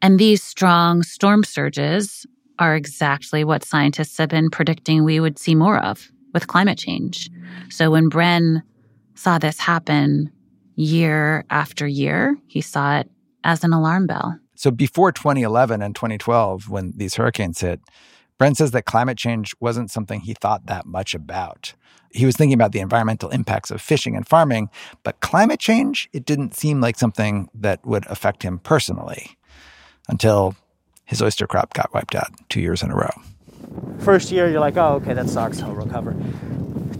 [0.00, 2.26] And these strong storm surges
[2.60, 7.28] are exactly what scientists have been predicting we would see more of with climate change.
[7.70, 8.62] So when Bren
[9.18, 10.30] saw this happen
[10.76, 13.10] year after year, he saw it
[13.42, 14.38] as an alarm bell.
[14.54, 17.80] So before 2011 and 2012, when these hurricanes hit,
[18.38, 21.74] Bren says that climate change wasn't something he thought that much about.
[22.12, 24.70] He was thinking about the environmental impacts of fishing and farming,
[25.02, 29.36] but climate change, it didn't seem like something that would affect him personally
[30.08, 30.54] until
[31.04, 33.10] his oyster crop got wiped out two years in a row.
[33.98, 35.60] First year, you're like, oh, okay, that sucks.
[35.60, 36.14] I'll recover.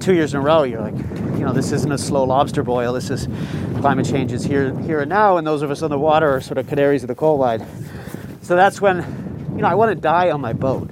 [0.09, 2.95] Two years in a row, you're like, you know, this isn't a slow lobster boil.
[2.95, 3.29] This is
[3.83, 6.41] climate change is here, here and now, and those of us on the water are
[6.41, 7.67] sort of canaries of the coal mine.
[8.41, 9.05] So that's when,
[9.55, 10.89] you know, I want to die on my boat.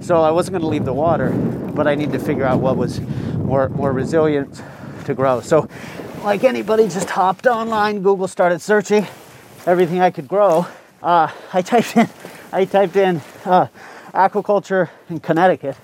[0.00, 1.32] So I wasn't going to leave the water,
[1.74, 3.02] but I need to figure out what was
[3.36, 4.62] more more resilient
[5.04, 5.42] to grow.
[5.42, 5.68] So,
[6.24, 9.06] like anybody, just hopped online, Google started searching
[9.66, 10.66] everything I could grow.
[11.02, 12.08] Uh, I typed in,
[12.52, 13.66] I typed in uh,
[14.14, 15.76] aquaculture in Connecticut,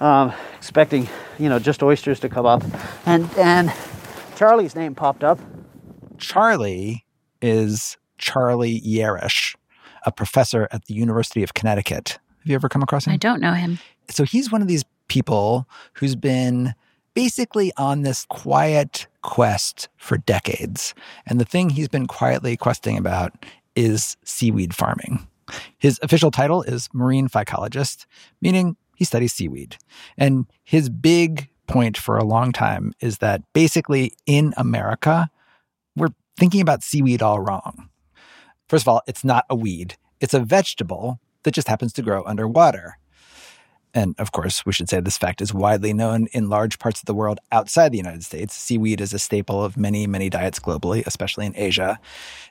[0.00, 1.08] um, expecting
[1.38, 2.62] you know just oysters to come up,
[3.06, 3.72] and and
[4.36, 5.38] Charlie's name popped up.
[6.18, 7.04] Charlie
[7.40, 9.56] is Charlie Yarish,
[10.04, 12.18] a professor at the University of Connecticut.
[12.40, 13.12] Have you ever come across him?
[13.12, 13.78] I don't know him.
[14.08, 16.74] so he's one of these people who's been
[17.14, 20.94] basically on this quiet quest for decades.
[21.26, 23.44] And the thing he's been quietly questing about
[23.76, 25.26] is seaweed farming.
[25.78, 28.06] His official title is marine phycologist,
[28.40, 29.78] meaning he studies seaweed.
[30.18, 35.30] And his big point for a long time is that basically in America,
[35.96, 37.88] we're thinking about seaweed all wrong.
[38.68, 42.22] First of all, it's not a weed, it's a vegetable that just happens to grow
[42.24, 42.98] underwater.
[43.94, 47.06] And of course, we should say this fact is widely known in large parts of
[47.06, 48.54] the world outside the United States.
[48.54, 51.98] Seaweed is a staple of many, many diets globally, especially in Asia.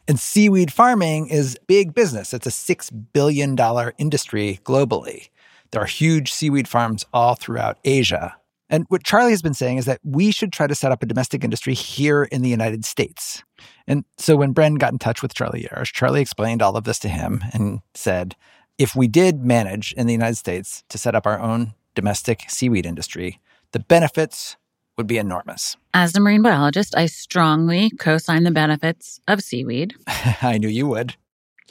[0.08, 2.34] And seaweed farming is big business.
[2.34, 3.56] It's a $6 billion
[4.00, 5.30] industry globally.
[5.72, 8.36] There are huge seaweed farms all throughout Asia.
[8.70, 11.08] And what Charlie has been saying is that we should try to set up a
[11.08, 13.44] domestic industry here in the United States.
[13.88, 17.00] And so when Bren got in touch with Charlie Yarish, Charlie explained all of this
[17.00, 18.36] to him and said,
[18.78, 22.86] if we did manage in the United States to set up our own domestic seaweed
[22.86, 23.40] industry,
[23.72, 24.56] the benefits
[24.98, 25.76] would be enormous.
[25.94, 29.96] As a marine biologist, I strongly co sign the benefits of seaweed.
[30.42, 31.16] I knew you would.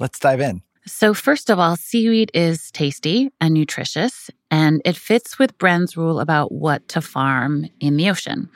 [0.00, 0.62] Let's dive in.
[0.88, 6.18] So, first of all, seaweed is tasty and nutritious, and it fits with Bren's rule
[6.18, 8.48] about what to farm in the ocean.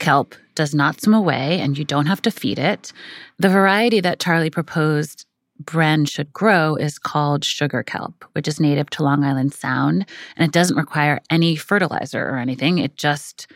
[0.00, 2.92] Kelp does not swim away, and you don't have to feed it.
[3.38, 5.26] The variety that Charlie proposed
[5.62, 10.48] Bren should grow is called sugar kelp, which is native to Long Island Sound, and
[10.48, 12.78] it doesn't require any fertilizer or anything.
[12.78, 13.46] It just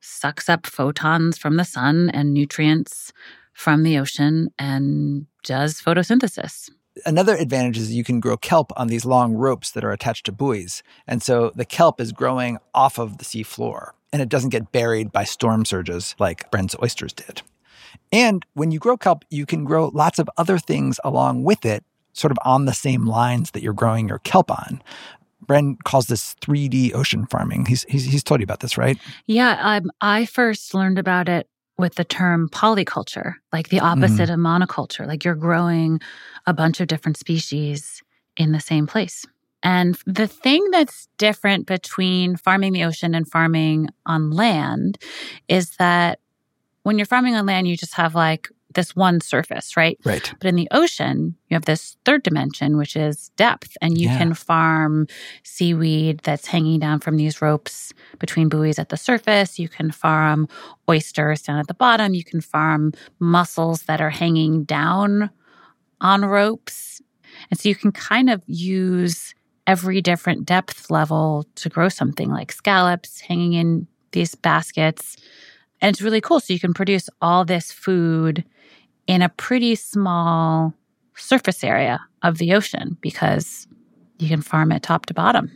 [0.00, 3.12] sucks up photons from the sun and nutrients
[3.52, 6.70] from the ocean and does photosynthesis
[7.06, 10.32] another advantage is you can grow kelp on these long ropes that are attached to
[10.32, 10.82] buoys.
[11.06, 14.72] And so the kelp is growing off of the sea floor and it doesn't get
[14.72, 17.42] buried by storm surges like Bren's oysters did.
[18.12, 21.84] And when you grow kelp, you can grow lots of other things along with it,
[22.12, 24.82] sort of on the same lines that you're growing your kelp on.
[25.46, 27.66] Bren calls this 3D ocean farming.
[27.66, 28.98] He's, he's, he's told you about this, right?
[29.26, 31.48] Yeah, um, I first learned about it
[31.80, 34.34] with the term polyculture, like the opposite mm.
[34.34, 35.06] of monoculture.
[35.06, 36.00] Like you're growing
[36.46, 38.02] a bunch of different species
[38.36, 39.26] in the same place.
[39.62, 44.98] And the thing that's different between farming the ocean and farming on land
[45.48, 46.20] is that
[46.82, 49.98] when you're farming on land, you just have like this one surface, right?
[50.04, 50.32] Right.
[50.38, 54.18] But in the ocean, you have this third dimension, which is depth, and you yeah.
[54.18, 55.06] can farm
[55.42, 59.58] seaweed that's hanging down from these ropes between buoys at the surface.
[59.58, 60.48] You can farm
[60.88, 62.14] oysters down at the bottom.
[62.14, 65.30] You can farm mussels that are hanging down
[66.00, 67.02] on ropes.
[67.50, 69.34] And so you can kind of use
[69.66, 75.16] every different depth level to grow something like scallops hanging in these baskets.
[75.80, 76.40] And it's really cool.
[76.40, 78.44] So you can produce all this food
[79.10, 80.72] in a pretty small
[81.16, 83.66] surface area of the ocean because
[84.20, 85.50] you can farm it top to bottom.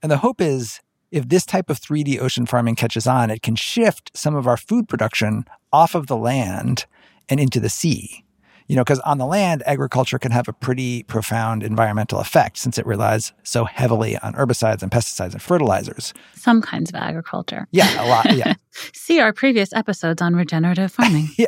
[0.00, 3.56] And the hope is if this type of 3D ocean farming catches on, it can
[3.56, 6.86] shift some of our food production off of the land
[7.28, 8.24] and into the sea.
[8.70, 12.78] You know, because on the land, agriculture can have a pretty profound environmental effect since
[12.78, 16.14] it relies so heavily on herbicides and pesticides and fertilizers.
[16.36, 17.66] Some kinds of agriculture.
[17.72, 18.32] Yeah, a lot.
[18.36, 18.54] Yeah.
[18.92, 21.30] See our previous episodes on regenerative farming.
[21.36, 21.46] yeah,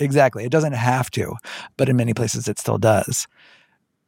[0.00, 0.44] exactly.
[0.44, 1.36] It doesn't have to,
[1.76, 3.28] but in many places it still does.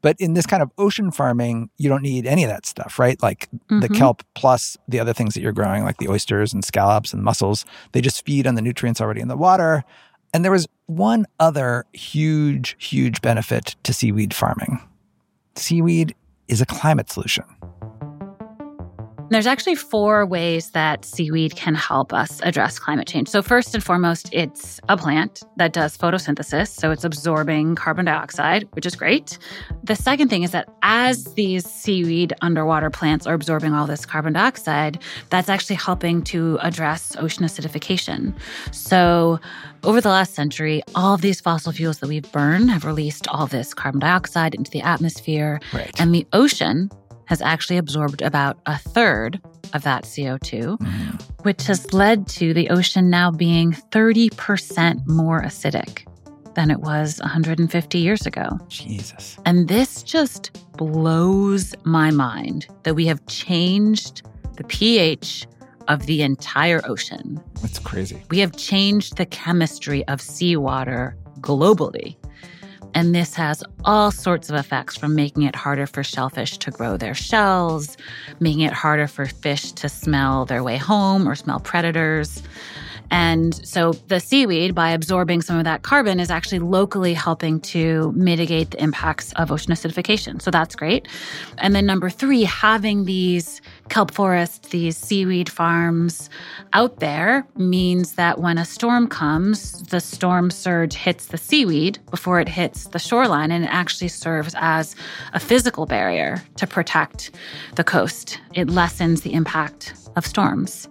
[0.01, 3.23] But in this kind of ocean farming, you don't need any of that stuff, right?
[3.23, 3.81] Like mm-hmm.
[3.81, 7.23] the kelp plus the other things that you're growing, like the oysters and scallops and
[7.23, 9.85] mussels, they just feed on the nutrients already in the water.
[10.33, 14.81] And there was one other huge, huge benefit to seaweed farming
[15.59, 16.15] seaweed
[16.49, 17.45] is a climate solution.
[19.31, 23.29] There's actually four ways that seaweed can help us address climate change.
[23.29, 26.69] So, first and foremost, it's a plant that does photosynthesis.
[26.69, 29.39] So, it's absorbing carbon dioxide, which is great.
[29.85, 34.33] The second thing is that as these seaweed underwater plants are absorbing all this carbon
[34.33, 38.35] dioxide, that's actually helping to address ocean acidification.
[38.73, 39.41] So,
[39.85, 43.47] over the last century, all of these fossil fuels that we've burned have released all
[43.47, 45.61] this carbon dioxide into the atmosphere.
[45.75, 45.91] Right.
[46.01, 46.91] And the ocean
[47.29, 49.39] has actually absorbed about a third
[49.75, 51.17] of that CO2, mm-hmm.
[51.43, 56.07] which has led to the ocean now being 30% more acidic
[56.55, 58.49] than it was 150 years ago.
[58.69, 59.37] Jesus.
[59.45, 64.23] And this just blows my mind that we have changed
[64.57, 65.47] the pH
[65.87, 67.43] of the entire ocean.
[67.61, 68.23] That's crazy.
[68.31, 72.17] We have changed the chemistry of seawater globally.
[72.95, 76.97] And this has all sorts of effects from making it harder for shellfish to grow
[76.97, 77.97] their shells,
[78.41, 82.43] making it harder for fish to smell their way home or smell predators.
[83.11, 88.13] And so the seaweed, by absorbing some of that carbon, is actually locally helping to
[88.13, 90.41] mitigate the impacts of ocean acidification.
[90.43, 91.09] So that's great.
[91.59, 96.29] And then number three, having these kelp forests, these seaweed farms
[96.73, 102.41] out there means that when a storm comes, the storm surge hits the seaweed before
[102.41, 104.95] it hits the shoreline, and it actually serves as
[105.33, 107.31] a physical barrier to protect
[107.77, 108.41] the coast.
[108.55, 110.89] It lessens the impact of storms.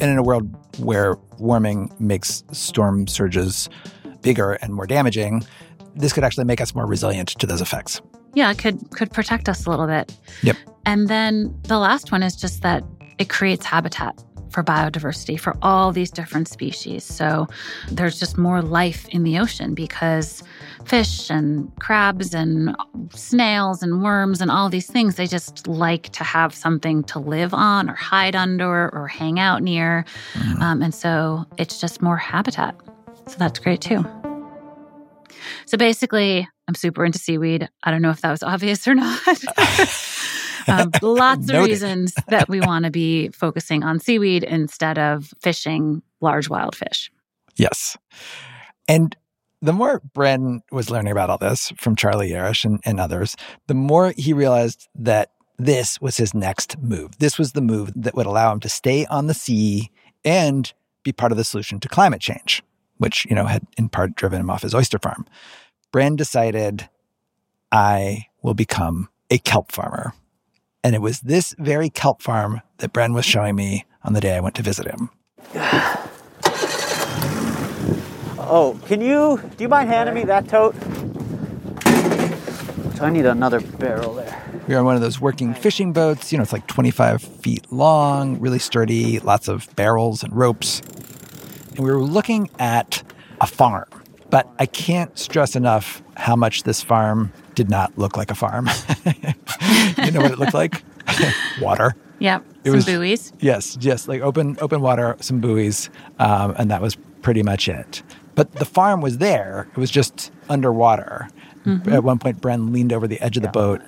[0.00, 3.68] And in a world where warming makes storm surges
[4.22, 5.44] bigger and more damaging,
[5.94, 8.00] this could actually make us more resilient to those effects.
[8.34, 10.16] Yeah, it could could protect us a little bit.
[10.42, 10.56] Yep.
[10.86, 12.82] And then the last one is just that
[13.18, 17.04] it creates habitat for biodiversity for all these different species.
[17.04, 17.48] So
[17.90, 20.42] there's just more life in the ocean because
[20.84, 22.76] fish and crabs and
[23.14, 27.54] snails and worms and all these things, they just like to have something to live
[27.54, 30.04] on or hide under or hang out near.
[30.34, 30.62] Mm-hmm.
[30.62, 32.74] Um, and so it's just more habitat.
[33.26, 34.04] So that's great too.
[35.66, 37.68] So basically, I'm super into seaweed.
[37.82, 39.20] I don't know if that was obvious or not.
[40.68, 46.02] um, lots of reasons that we want to be focusing on seaweed instead of fishing
[46.20, 47.10] large wild fish.
[47.56, 47.96] Yes.
[48.88, 49.16] And
[49.60, 53.36] the more Bren was learning about all this from Charlie Yarish and, and others,
[53.68, 57.18] the more he realized that this was his next move.
[57.18, 59.90] This was the move that would allow him to stay on the sea
[60.24, 60.72] and
[61.04, 62.62] be part of the solution to climate change,
[62.98, 65.26] which, you know, had in part driven him off his oyster farm.
[65.92, 66.88] Bren decided,
[67.70, 70.14] I will become a kelp farmer.
[70.84, 74.36] And it was this very kelp farm that Bren was showing me on the day
[74.36, 75.10] I went to visit him.
[78.54, 80.74] Oh, can you, do you mind handing me that tote?
[82.96, 84.62] So I need another barrel there.
[84.68, 86.30] We are on one of those working fishing boats.
[86.30, 90.82] You know, it's like 25 feet long, really sturdy, lots of barrels and ropes.
[91.70, 93.02] And we were looking at
[93.40, 93.88] a farm.
[94.28, 98.68] But I can't stress enough how much this farm did not look like a farm.
[100.04, 100.82] you know what it looked like?
[101.60, 101.94] water.
[102.18, 102.44] Yep.
[102.64, 103.32] It Some was- buoys.
[103.40, 108.02] Yes, just like open open water, some buoys, um, and that was pretty much it.
[108.34, 111.28] But the farm was there; it was just underwater.
[111.86, 113.80] At one point, Bren leaned over the edge of the boat.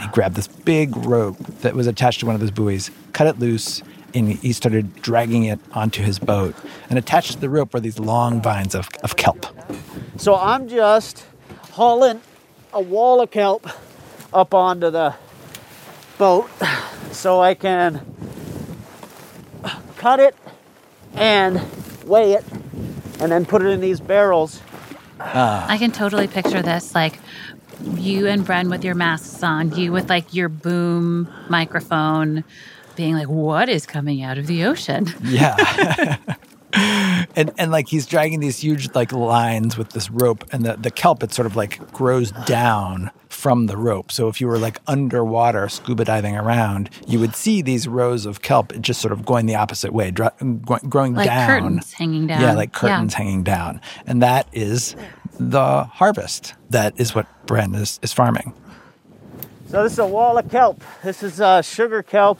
[0.00, 3.38] He grabbed this big rope that was attached to one of those buoys, cut it
[3.38, 3.82] loose,
[4.14, 6.54] and he started dragging it onto his boat.
[6.90, 9.46] And attached to the rope were these long vines of, of kelp.
[10.16, 11.24] So I'm just
[11.72, 12.20] hauling
[12.72, 13.68] a wall of kelp
[14.32, 15.14] up onto the
[16.18, 16.48] boat
[17.10, 18.00] so I can
[19.96, 20.34] cut it
[21.14, 21.60] and
[22.04, 22.44] weigh it
[23.20, 24.60] and then put it in these barrels.
[25.20, 27.18] I can totally picture this like
[27.94, 32.44] you and Bren with your masks on, you with like your boom microphone
[32.96, 35.06] being like, what is coming out of the ocean?
[35.24, 36.16] Yeah.
[37.36, 40.90] and and like he's dragging these huge like lines with this rope and the, the
[40.90, 43.10] kelp it sort of like grows down
[43.42, 44.12] from the rope.
[44.12, 48.40] So if you were like underwater scuba diving around, you would see these rows of
[48.40, 50.32] kelp just sort of going the opposite way, dra-
[50.64, 51.48] go- growing Like down.
[51.48, 52.40] curtains hanging down.
[52.40, 53.80] Yeah, like curtains hanging down.
[54.06, 54.94] And that is
[55.40, 56.54] the harvest.
[56.70, 58.54] That is what Bren is, is farming.
[59.66, 60.80] So this is a wall of kelp.
[61.02, 62.38] This is uh, sugar kelp.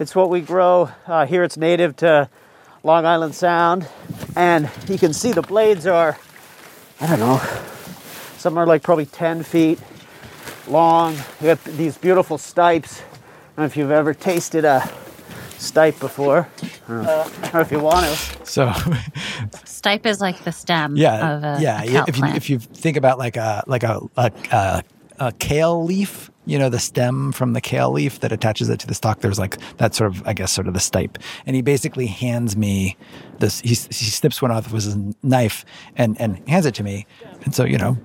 [0.00, 1.44] It's what we grow uh, here.
[1.44, 2.28] It's native to
[2.82, 3.86] Long Island Sound,
[4.34, 6.18] and you can see the blades are,
[7.00, 7.40] I don't know,
[8.38, 9.78] some are like probably 10 feet
[10.68, 11.14] long.
[11.40, 13.00] You got these beautiful stipes.
[13.00, 14.80] I don't know if you've ever tasted a
[15.58, 16.48] stipe before.
[16.62, 18.46] I don't know, I if you want to.
[18.46, 18.66] So
[19.82, 21.82] Stipe is like the stem yeah, of a, yeah.
[21.82, 22.36] a kelp if you plant.
[22.36, 24.82] if you think about like a like a, a a
[25.18, 28.86] a kale leaf, you know, the stem from the kale leaf that attaches it to
[28.86, 29.20] the stalk.
[29.20, 32.56] There's like that sort of I guess sort of the stipe, and he basically hands
[32.56, 32.96] me
[33.38, 33.60] this.
[33.60, 35.64] He he snips one off with his knife
[35.96, 37.06] and and hands it to me,
[37.44, 37.96] and so you know.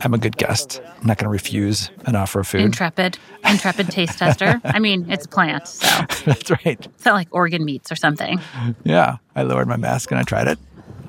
[0.00, 0.80] I'm a good guest.
[1.00, 2.60] I'm not going to refuse an offer of food.
[2.60, 3.18] Intrepid,
[3.48, 4.60] intrepid taste tester.
[4.64, 5.86] I mean, it's a plant, so
[6.26, 6.64] That's right.
[6.86, 8.40] it's not like organ meats or something.
[8.84, 9.16] Yeah.
[9.34, 10.58] I lowered my mask and I tried it.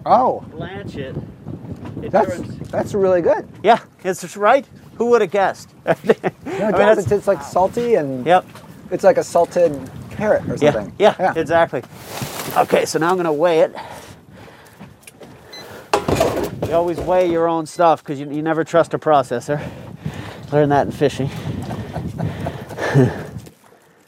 [0.05, 1.15] Oh, Blanch it.
[2.01, 3.47] It that's turns- that's really good.
[3.63, 4.65] yeah, it's right.
[4.95, 5.69] Who would have guessed?
[5.85, 8.45] No, it I mean, It's, it's like salty and yep.
[8.91, 9.73] it's like a salted
[10.11, 10.93] carrot or something.
[10.97, 11.35] Yeah, something.
[11.35, 11.83] yeah, exactly.
[12.55, 13.75] Okay, so now I'm gonna weigh it.
[16.67, 19.65] You always weigh your own stuff because you, you never trust a processor.
[20.51, 21.29] Learn that in fishing.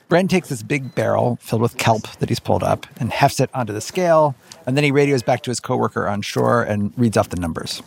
[0.10, 3.50] Bren takes this big barrel filled with kelp that he's pulled up and hefts it
[3.54, 7.16] onto the scale, and then he radios back to his coworker on shore and reads
[7.16, 7.84] off the numbers.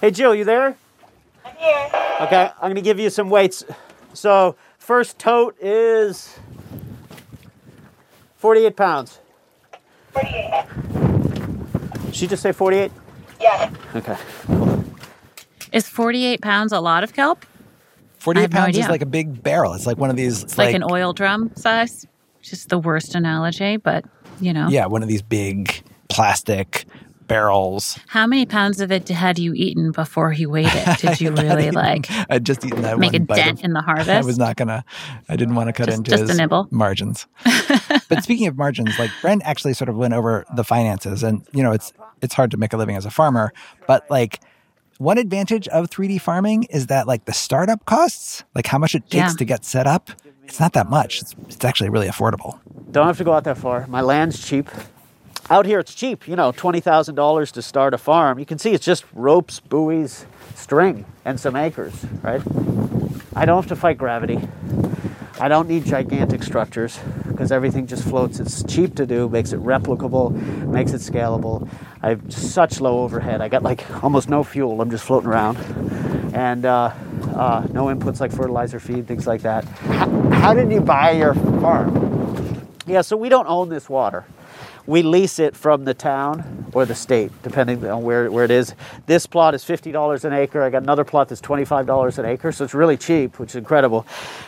[0.00, 0.76] Hey, Jill, you there?
[1.44, 1.90] I'm here.
[2.22, 3.64] Okay, I'm gonna give you some weights.
[4.14, 6.38] So, first tote is
[8.36, 9.18] 48 pounds.
[10.12, 10.51] 48.
[12.12, 12.92] She just say 48?
[13.40, 13.70] Yeah.
[13.96, 14.16] Okay.
[15.72, 17.44] Is 48 pounds a lot of kelp?
[18.18, 19.74] 48 have no pounds is like a big barrel.
[19.74, 20.44] It's like one of these.
[20.44, 22.06] It's like, an oil drum size.
[22.40, 24.04] Just the worst analogy, but
[24.40, 24.68] you know.
[24.68, 26.86] Yeah, one of these big plastic
[27.32, 27.98] barrels.
[28.08, 30.98] How many pounds of it had you eaten before he weighed it?
[30.98, 33.80] Did you really like I'd just eaten that make a bite dent of- in the
[33.80, 34.08] harvest?
[34.22, 34.84] I was not gonna.
[35.28, 36.68] I didn't want to cut Just- into just a his nibble.
[36.70, 37.26] margins.
[38.08, 41.62] but speaking of margins, like Bren actually sort of went over the finances, and you
[41.62, 43.52] know, it's it's hard to make a living as a farmer,
[43.86, 44.40] but like.
[44.98, 49.00] One advantage of 3D farming is that like the startup costs, like how much it
[49.10, 49.36] takes Yeah.
[49.38, 50.10] to get set up,
[50.44, 51.20] it's not that much.
[51.22, 52.60] It's, it's actually really affordable.
[52.92, 53.84] Don't have to go out that far.
[53.88, 54.68] My land's cheap.
[55.50, 56.28] Out here, it's cheap.
[56.28, 58.38] You know, twenty thousand dollars to start a farm.
[58.38, 60.24] You can see it's just ropes, buoys,
[60.54, 61.94] string, and some acres.
[62.22, 62.40] Right?
[63.34, 64.40] I don't have to fight gravity.
[65.40, 68.38] I don't need gigantic structures because everything just floats.
[68.38, 70.30] It's cheap to do, makes it replicable,
[70.68, 71.68] makes it scalable.
[72.02, 73.40] I have such low overhead.
[73.40, 74.80] I got like almost no fuel.
[74.80, 75.56] I'm just floating around,
[76.34, 76.94] and uh,
[77.34, 79.64] uh, no inputs like fertilizer, feed, things like that.
[79.64, 82.68] How did you buy your farm?
[82.86, 84.24] Yeah, so we don't own this water.
[84.86, 88.74] We lease it from the town or the state, depending on where, where it is.
[89.06, 90.62] This plot is $50 an acre.
[90.62, 94.06] I got another plot that's $25 an acre, so it's really cheap, which is incredible.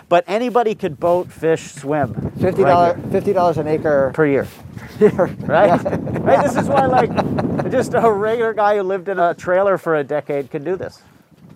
[0.09, 2.33] But anybody could boat, fish, swim.
[2.41, 4.47] Fifty right dollars here fifty dollars an acre per year.
[5.01, 5.83] Right?
[5.85, 6.43] right?
[6.45, 10.05] This is why, like, just a regular guy who lived in a trailer for a
[10.05, 11.01] decade can do this.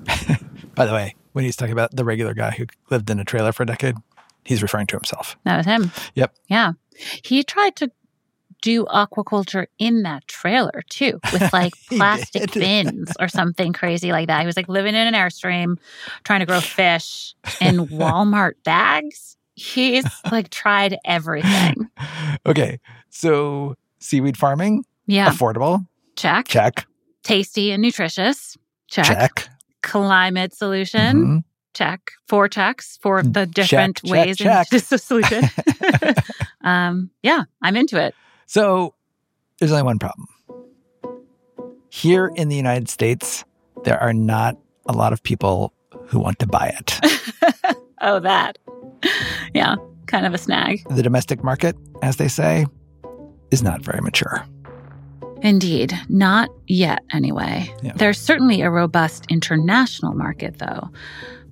[0.74, 3.52] By the way, when he's talking about the regular guy who lived in a trailer
[3.52, 3.96] for a decade,
[4.44, 5.36] he's referring to himself.
[5.44, 5.90] that was him.
[6.14, 6.34] Yep.
[6.48, 6.72] Yeah.
[7.24, 7.90] He tried to
[8.62, 14.40] do aquaculture in that trailer too, with like plastic bins or something crazy like that.
[14.40, 15.76] He was like living in an airstream,
[16.24, 19.36] trying to grow fish in Walmart bags.
[19.54, 21.88] He's like tried everything.
[22.46, 22.78] Okay,
[23.10, 25.28] so seaweed farming, Yeah.
[25.30, 25.86] affordable,
[26.16, 26.46] Check.
[26.48, 26.86] check,
[27.24, 28.56] Tasty and nutritious.
[28.88, 29.04] Check.
[29.06, 29.48] check.
[29.82, 31.16] Climate solution.
[31.24, 31.44] Mhm.
[31.74, 32.12] check.
[32.26, 34.66] Four checks for the different check, ways check.
[34.72, 35.44] in this a solution.
[36.62, 38.14] um, yeah, I'm into it.
[38.48, 38.94] So
[39.58, 40.26] there's only one problem.
[41.90, 43.44] Here in the United States,
[43.84, 45.74] there are not a lot of people
[46.06, 46.98] who want to buy it.
[48.00, 48.56] oh, that.
[49.52, 49.76] Yeah,
[50.06, 50.82] kind of a snag.
[50.88, 52.64] the domestic market, as they say,
[53.50, 54.46] is not very mature.
[55.42, 57.70] Indeed, not yet anyway.
[57.82, 57.92] Yeah.
[57.96, 60.88] There's certainly a robust international market, though.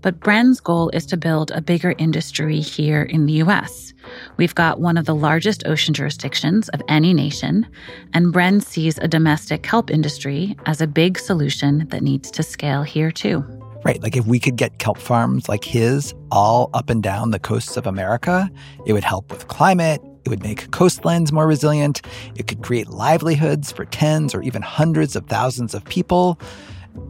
[0.03, 3.93] But Bren's goal is to build a bigger industry here in the US.
[4.37, 7.67] We've got one of the largest ocean jurisdictions of any nation,
[8.15, 12.83] and Bren sees a domestic kelp industry as a big solution that needs to scale
[12.83, 13.45] here too.
[13.85, 14.03] Right.
[14.03, 17.77] Like if we could get kelp farms like his all up and down the coasts
[17.77, 18.51] of America,
[18.85, 20.01] it would help with climate.
[20.25, 22.03] It would make coastlines more resilient.
[22.35, 26.41] It could create livelihoods for tens or even hundreds of thousands of people.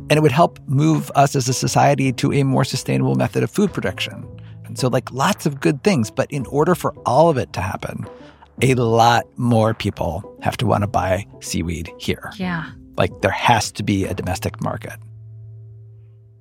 [0.09, 3.51] And it would help move us as a society to a more sustainable method of
[3.51, 4.27] food production.
[4.65, 6.11] And so, like, lots of good things.
[6.11, 8.07] But in order for all of it to happen,
[8.63, 12.33] a lot more people have to want to buy seaweed here.
[12.37, 12.71] Yeah.
[12.97, 14.99] Like there has to be a domestic market.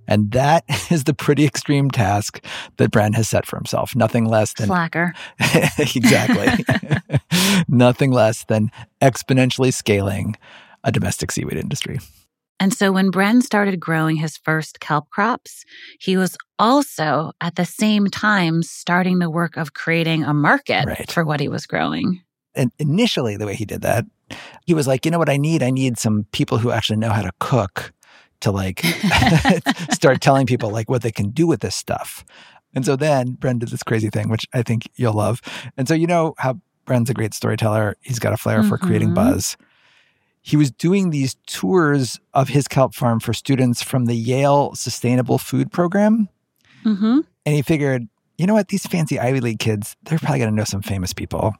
[0.08, 2.44] And that is the pretty extreme task
[2.78, 3.96] that Bren has set for himself.
[3.96, 5.14] Nothing less than Slacker.
[5.80, 6.66] exactly.
[7.68, 8.72] Nothing less than
[9.02, 10.36] exponentially scaling
[10.84, 12.00] a domestic seaweed industry.
[12.60, 15.66] And so when Bren started growing his first kelp crops,
[16.00, 21.12] he was also at the same time starting the work of creating a market Right.
[21.12, 22.22] for what he was growing.
[22.56, 24.06] And initially, the way he did that,
[24.66, 25.62] he was like, you know what I need?
[25.62, 27.92] I need some people who actually know how to cook
[28.40, 28.80] to like
[29.92, 32.24] start telling people like what they can do with this stuff.
[32.74, 35.42] And so then Bren did this crazy thing, which I think you'll love.
[35.78, 37.96] And so you know how Bren's a great storyteller.
[38.02, 39.16] He's got a flair for creating Mhm.
[39.16, 39.58] buzz.
[40.48, 45.40] He was doing these tours of his kelp farm for students from the Yale Sustainable
[45.40, 46.30] Food Program.
[46.86, 47.22] Mm-hmm.
[47.48, 48.68] And he figured, you know what?
[48.68, 51.56] These fancy Ivy League kids, they're probably going to know some famous people.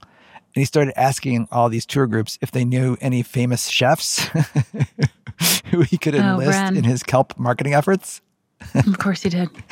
[0.54, 4.26] And he started asking all these tour groups if they knew any famous chefs
[5.72, 6.78] who he could Oh, enlist Bren.
[6.78, 8.22] in his kelp marketing efforts.
[8.76, 9.50] of course he did.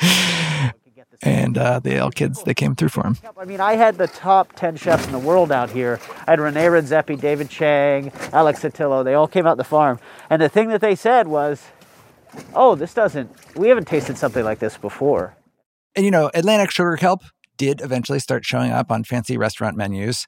[1.24, 3.16] And uh, the Yale kids, they came through for him.
[3.38, 5.98] I mean, I had the top 10 chefs in the world out here.
[6.26, 9.02] I had Rene Redzepi, David Chang, Alex Satillo.
[9.02, 9.98] They all came out the farm.
[10.28, 11.64] And the thing that they said was,
[12.54, 15.34] oh, this doesn't, we haven't tasted something like this before.
[15.96, 17.22] And you know, Atlantic sugar kelp
[17.56, 20.26] did eventually start showing up on fancy restaurant menus.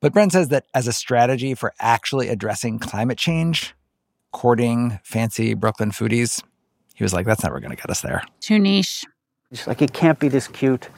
[0.00, 3.74] But Bren says that as a strategy for actually addressing climate change,
[4.32, 6.42] courting fancy Brooklyn foodies,
[6.94, 8.22] he was like, that's never going to get us there.
[8.40, 9.04] Too niche.
[9.50, 10.90] It's like, it can't be this cute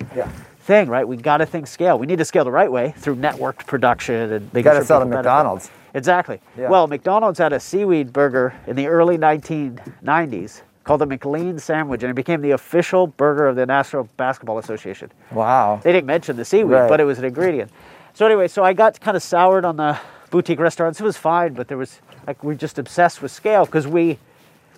[0.60, 1.06] thing, right?
[1.06, 1.96] We got to think scale.
[2.00, 4.98] We need to scale the right way through networked production and You got to sell
[4.98, 5.70] to McDonald's.
[5.94, 6.40] Exactly.
[6.58, 6.68] Yeah.
[6.68, 12.10] Well, McDonald's had a seaweed burger in the early 1990s called the McLean sandwich, and
[12.10, 15.12] it became the official burger of the National Basketball Association.
[15.30, 15.80] Wow.
[15.84, 16.88] They didn't mention the seaweed, Right.
[16.88, 17.70] but it was an ingredient.
[18.14, 19.96] So anyway, so I got kind of soured on the
[20.30, 20.98] boutique restaurants.
[21.00, 24.18] It was fine, but there was like we're just obsessed with scale because we.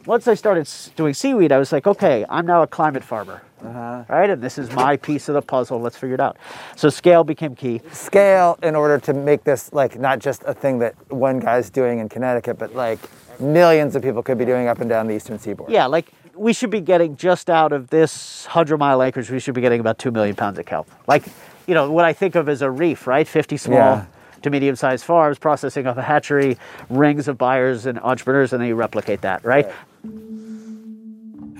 [0.05, 4.05] Once I started doing seaweed, I was like, okay, I'm now a climate farmer, Uh-huh.
[4.09, 4.31] right?
[4.31, 5.81] And this is my piece of the puzzle.
[5.81, 6.37] Let's figure it out.
[6.77, 7.81] So scale became key.
[7.93, 11.99] Scale in order to make this like not just a thing that one guy's doing
[11.99, 12.99] in Connecticut, but like
[13.41, 15.71] millions of people could be doing up and down the eastern seaboard.
[15.71, 19.55] Yeah, like we should be getting just out of this 100 mile acres, we should
[19.55, 20.89] be getting about 2 million pounds of kelp.
[21.07, 21.25] Like,
[21.67, 23.29] you know, what I think of as a reef, right?
[23.29, 24.05] 50 small Yeah.
[24.43, 26.57] to medium sized farms, processing off a hatchery,
[26.91, 29.67] rings of buyers and entrepreneurs, and then you replicate that, right?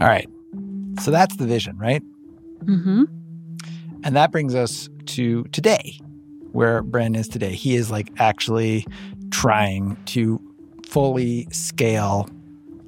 [0.01, 0.29] All right.
[1.01, 2.03] So that's the vision, right?
[2.65, 3.05] Mm-hmm.
[4.05, 5.99] And that brings us to today,
[6.53, 7.53] where Bren is today.
[7.53, 8.87] He is like actually
[9.31, 10.41] trying to
[10.87, 12.29] fully scale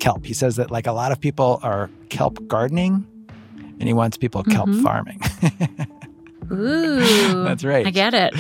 [0.01, 0.27] kelp.
[0.27, 3.07] He says that like a lot of people are kelp gardening
[3.81, 4.83] and he wants people kelp Mhm.
[4.83, 5.21] farming.
[6.53, 7.45] Ooh.
[7.45, 7.87] That's right.
[7.87, 8.35] I get it.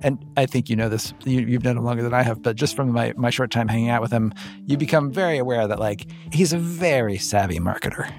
[0.00, 1.12] and I think you know this.
[1.24, 3.68] You, you've known him longer than I have, but just from my, my short time
[3.68, 4.32] hanging out with him,
[4.66, 8.10] you become very aware that like he's a very savvy marketer.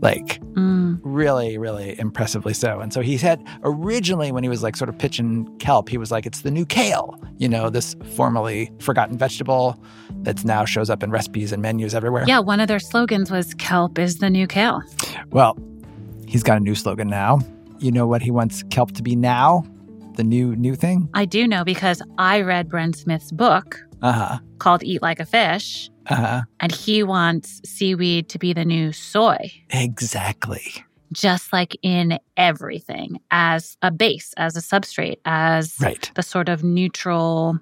[0.00, 0.98] Like Mm.
[1.04, 2.80] really, really impressively so.
[2.80, 6.10] And so he said originally when he was like sort of pitching kelp, he was
[6.10, 9.80] like, it's the new kale, you know, this formerly forgotten vegetable
[10.22, 12.24] that's now shows up in recipes and menus everywhere.
[12.26, 14.82] Yeah, one of their slogans was kelp is the new kale.
[15.30, 15.56] Well,
[16.26, 17.40] he's got a new slogan now.
[17.78, 19.64] You know what he wants kelp to be now?
[20.16, 21.08] The new new thing?
[21.14, 24.38] I do know because I read Bren Smith's book Uh-huh.
[24.58, 26.42] called Eat Like a Fish, Uh-huh.
[26.60, 30.84] and he wants seaweed to be the new soy, Exactly.
[31.12, 36.10] just like in everything as a base, as a substrate, as Right.
[36.14, 37.58] the sort of neutral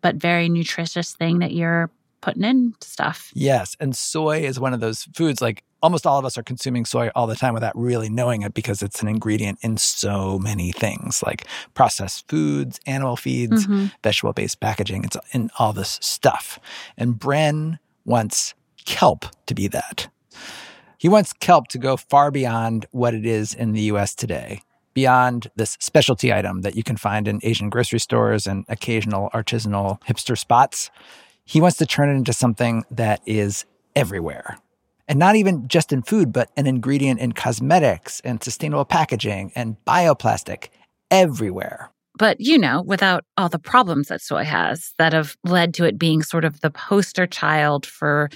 [0.00, 3.30] but very nutritious thing that you're putting in stuff.
[3.34, 6.84] Yes, and soy is one of those foods like almost all of us are consuming
[6.84, 10.72] soy all the time without really knowing it because it's an ingredient in so many
[10.72, 13.86] things like processed foods, animal feeds, Mm-hmm.
[14.02, 15.04] vegetable based packaging.
[15.04, 16.58] It's in all this stuff.
[16.96, 18.54] And Bren wants
[18.84, 20.08] kelp to be that.
[20.98, 24.62] He wants kelp to go far beyond what it is in the US today,
[24.94, 30.00] beyond this specialty item that you can find in Asian grocery stores and occasional artisanal
[30.02, 30.90] hipster spots.
[31.44, 33.64] He wants to turn it into something that is
[33.94, 34.58] everywhere.
[35.08, 39.76] And not even just in food, but an ingredient in cosmetics and sustainable packaging and
[39.86, 40.68] bioplastic
[41.10, 41.90] everywhere.
[42.18, 45.98] But, you know, without all the problems that soy has that have led to it
[45.98, 48.28] being sort of the poster child for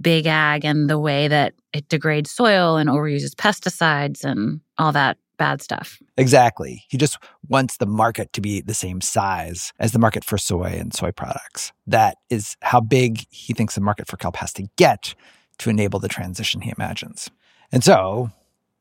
[0.00, 5.18] big ag and the way that it degrades soil and overuses pesticides and all that
[5.36, 6.00] bad stuff.
[6.16, 6.84] Exactly.
[6.88, 10.76] He just wants the market to be the same size as the market for soy
[10.78, 11.72] and soy products.
[11.86, 15.14] That is how big he thinks the market for kelp has to get
[15.58, 17.30] to enable the transition he imagines.
[17.70, 18.30] And so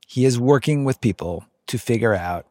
[0.07, 2.45] he is working with people to figure out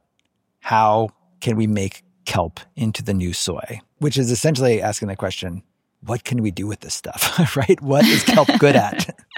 [0.61, 1.11] how
[1.41, 5.63] can we make kelp into the new soy, which is essentially asking the question,
[6.01, 7.81] what can we do with this stuff, right?
[7.81, 9.17] What is kelp good at?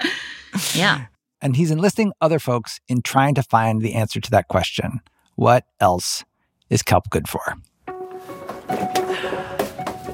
[0.73, 1.05] Yeah.
[1.41, 4.99] And he's enlisting other folks in trying to find the answer to that question.
[5.35, 6.25] What else
[6.71, 7.55] is kelp good for?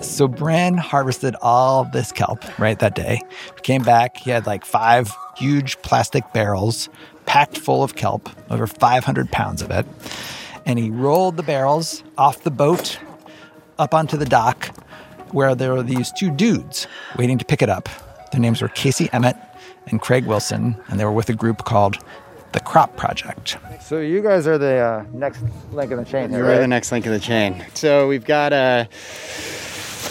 [0.08, 3.22] So Bren harvested all this kelp right that day.
[3.56, 6.90] He Came back, he had like five huge plastic barrels
[7.26, 9.86] packed full of kelp, over 500 pounds of it.
[10.66, 13.00] And he rolled the barrels off the boat
[13.78, 14.68] up onto the dock
[15.32, 16.88] where there were these two dudes
[17.18, 17.90] waiting to pick it up.
[18.32, 19.36] Their names were Casey Emmett
[19.88, 21.98] and Craig Wilson, and they were with a group called
[22.54, 23.58] the Crop Project.
[23.82, 26.92] So you guys are the uh, next link in the chain here, We're the next
[26.92, 27.66] link in the chain.
[27.74, 28.88] So we've got a,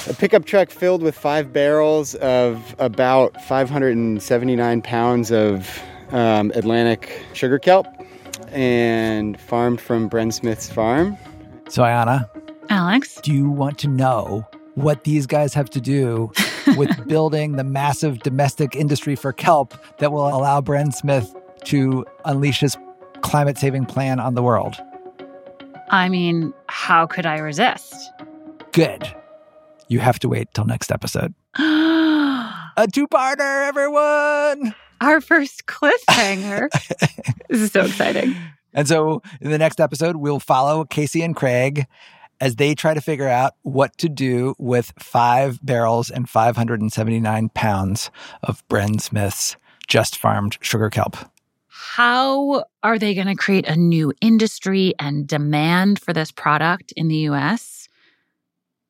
[0.09, 5.81] a pickup truck filled with five barrels of about 579 pounds of
[6.11, 7.87] um, Atlantic sugar kelp
[8.49, 11.17] and farmed from Bren Smith's farm.
[11.69, 12.29] So, Ayana,
[12.71, 13.21] Alex?
[13.23, 16.33] do you want to know what these guys have to do
[16.77, 21.35] with building the massive domestic industry for kelp that will allow Bren Smith
[21.65, 22.77] to unleash his
[23.23, 24.77] climate saving plan on the world?
[25.91, 27.95] I mean, how could I resist?
[28.73, 29.15] Good.
[29.89, 31.35] You have to wait till next episode.
[31.57, 34.75] A two parter, everyone!
[35.01, 36.69] Our first cliffhanger.
[37.49, 38.35] this is so exciting.
[38.73, 41.87] And so in the next episode, we'll follow Casey and Craig
[42.41, 48.11] as they try to figure out what to do with five barrels and 579 pounds
[48.43, 49.57] of Bren Smith's
[49.87, 51.17] just farmed sugar kelp.
[51.69, 57.09] How are they going to create a new industry and demand for this product in
[57.09, 57.84] the US?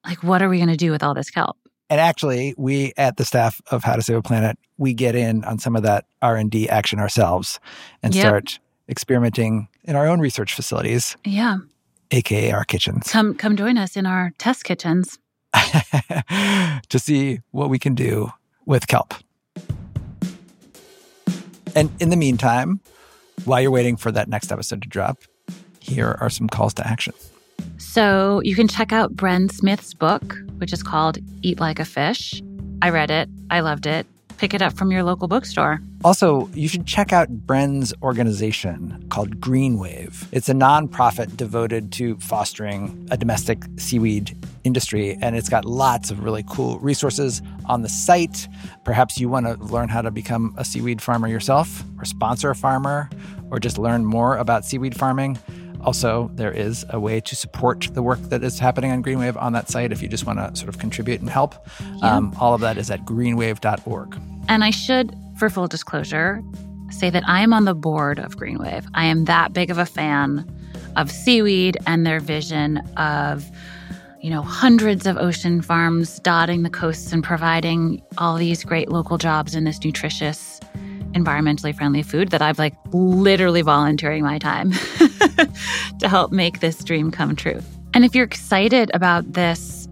[0.05, 1.57] Like, what are we going to do with all this kelp?
[1.91, 5.45] And actually, we at the staff of How to Save a Planet, we get in
[5.45, 7.61] on some of that R&D action ourselves
[8.03, 8.23] and Yep.
[8.23, 11.59] start experimenting in our own research facilities, Yeah.
[12.11, 15.19] aka our kitchens, Come come join us in our test kitchens.
[16.89, 18.31] to see what we can do
[18.67, 19.15] with kelp.
[21.77, 22.81] And in the meantime,
[23.45, 25.19] while you're waiting for that next episode to drop,
[25.81, 27.15] here are some calls to action.
[27.79, 32.43] So you can check out Bren Smith's book, which is called Eat Like a Fish.
[32.83, 33.29] I read it.
[33.51, 34.07] I loved it.
[34.37, 35.81] Pick it up from your local bookstore.
[36.03, 40.29] Also, you should check out Bren's organization called Green Wave.
[40.33, 46.25] It's a nonprofit devoted to fostering a domestic seaweed industry, and it's got lots of
[46.25, 48.49] really cool resources on the site.
[48.85, 52.57] Perhaps you want to learn how to become a seaweed farmer yourself, or sponsor a
[52.57, 53.09] farmer,
[53.51, 55.39] or just learn more about seaweed farming.
[55.85, 59.53] Also, there is a way to support the work that is happening on Greenwave on
[59.53, 61.55] that site if you just want to sort of contribute and help.
[62.03, 64.19] Um, all of that is at greenwave.org.
[64.49, 66.43] And I should, for full disclosure,
[66.91, 68.87] say that I am on the board of Greenwave.
[68.95, 70.51] I am that big of a fan
[70.97, 73.51] of seaweed and their vision of,
[74.21, 79.19] you know, hundreds of ocean farms dotting the coasts and providing all these great local
[79.19, 80.61] jobs in this nutritious,
[81.13, 84.73] environmentally friendly food that I've like literally volunteering my time
[85.99, 87.61] to help make this dream come true.
[87.95, 89.89] And if you're excited about this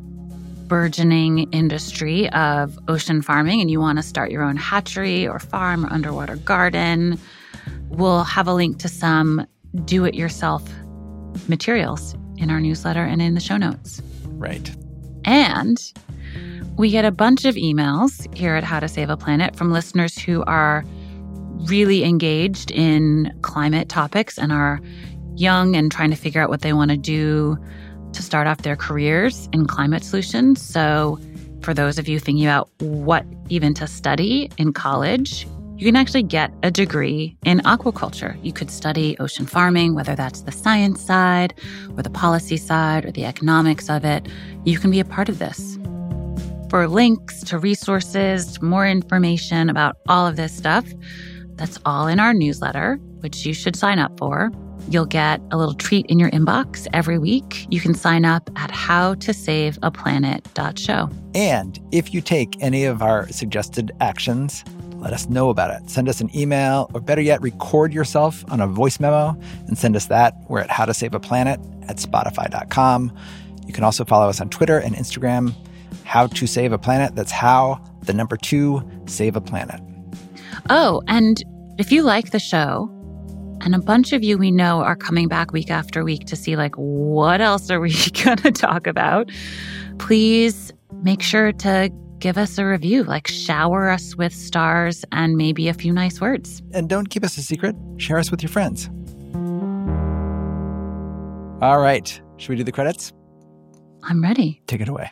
[0.67, 5.85] burgeoning industry of ocean farming and you want to start your own hatchery or farm
[5.85, 7.19] or underwater garden,
[7.91, 9.47] we'll have a link to some
[9.85, 10.63] do it yourself
[11.49, 14.03] materials in our newsletter and in the show notes.
[14.27, 14.75] Right.
[15.25, 15.79] And
[16.77, 20.19] we get a bunch of emails here at How to Save a Planet from listeners
[20.19, 20.85] who are
[21.67, 24.81] really engaged in climate topics and are
[25.37, 27.59] young and trying to figure out what they want to do
[28.13, 30.61] to start off their careers in climate solutions.
[30.61, 31.19] So,
[31.63, 36.23] for those of you thinking about what even to study in college, you can actually
[36.23, 38.39] get a degree in aquaculture.
[38.45, 41.55] You could study ocean farming, whether that's the science side
[41.97, 44.29] or the policy side or the economics of it.
[44.65, 45.79] You can be a part of this.
[46.71, 50.85] For links to resources, more information about all of this stuff,
[51.57, 54.53] that's all in our newsletter, which you should sign up for.
[54.89, 57.67] You'll get a little treat in your inbox every week.
[57.71, 61.11] You can sign up at howtosaveaplanet.show.
[61.35, 64.65] And if you take any of our suggested actions,
[64.97, 65.91] let us know about it.
[65.91, 69.97] Send us an email, or better yet, record yourself on a voice memo and send
[69.97, 70.35] us that.
[70.49, 73.13] We're at howtosaveaplanet at spotify.com.
[73.67, 75.55] You can also follow us on Twitter and Instagram,
[76.05, 77.15] How to Save a Planet.
[77.15, 79.81] That's how, the number two, save a planet.
[80.71, 81.43] Oh, and
[81.79, 82.91] if you like the show,
[83.65, 86.57] and a bunch of you we know are coming back week after week to see,
[86.57, 87.95] like, what else are we
[88.25, 89.31] going to talk about?
[89.99, 95.69] Please make sure to give us a review, like, shower us with stars and maybe
[95.69, 96.63] a few nice words.
[96.73, 98.89] And don't keep us a secret, share us with your friends.
[101.63, 102.21] All right.
[102.39, 103.13] Should we do the credits?
[104.03, 104.63] I'm ready.
[104.67, 105.11] Take it away.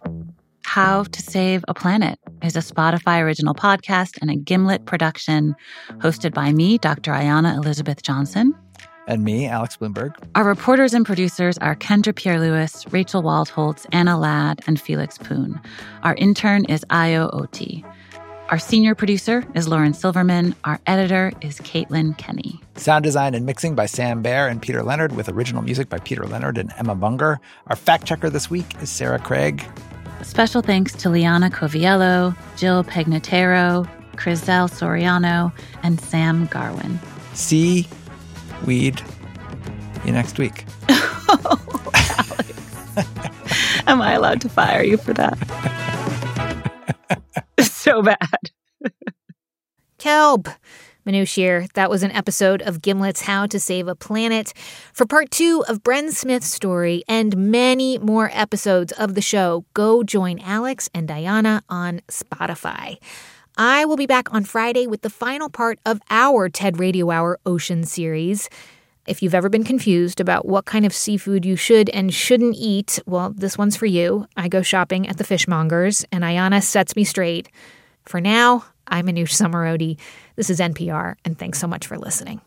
[0.73, 5.57] How to Save a Planet is a Spotify original podcast and a Gimlet production
[5.95, 7.11] hosted by me, Dr.
[7.11, 8.55] Ayana Elizabeth Johnson.
[9.09, 10.15] And me, Alex Blumberg.
[10.37, 15.61] Our reporters and producers are Kendra Pierre-Louis, Rachel Waldholz, Anna Ladd, and Felix Poon.
[16.05, 17.85] Our intern is Io Oti.
[18.51, 20.55] Our senior producer is Lauren Silverman.
[20.63, 22.61] Our editor is Caitlin Kenney.
[22.77, 26.29] Sound design and mixing by Sam Bair and Peter Leonard, with original music by Peter
[26.29, 27.41] Leonard and Emma Munger.
[27.67, 29.65] Our fact checker this week is Sarah Craig.
[30.23, 35.53] Special thanks to Liana Coviello, Jill Pegnatero, Crizel Soriano,
[35.83, 36.99] and Sam Garwin.
[37.35, 37.87] See,
[38.67, 39.03] weed,
[40.05, 40.65] you next week.
[40.89, 41.91] oh,
[43.87, 45.37] Am I allowed to fire you for that?
[47.61, 48.51] so bad.
[49.99, 50.49] Kelp.
[51.05, 51.67] Here.
[51.75, 54.53] That was an episode of Gimlet's How to Save a Planet.
[54.93, 60.05] For part two of Bren Smith's story and many more episodes of the show, go
[60.05, 62.99] join Alex and Ayana on Spotify.
[63.57, 67.41] I will be back on Friday with the final part of our TED Radio Hour
[67.45, 68.49] Ocean series.
[69.07, 73.01] If you've ever been confused about what kind of seafood you should and shouldn't eat,
[73.07, 74.27] well, this one's for you.
[74.37, 77.49] I go shopping at the fishmongers, and Ayana sets me straight.
[78.05, 79.99] For now, I'm Manoush Zomorodi.
[80.41, 82.41] This is NPR, and thanks so much for listening.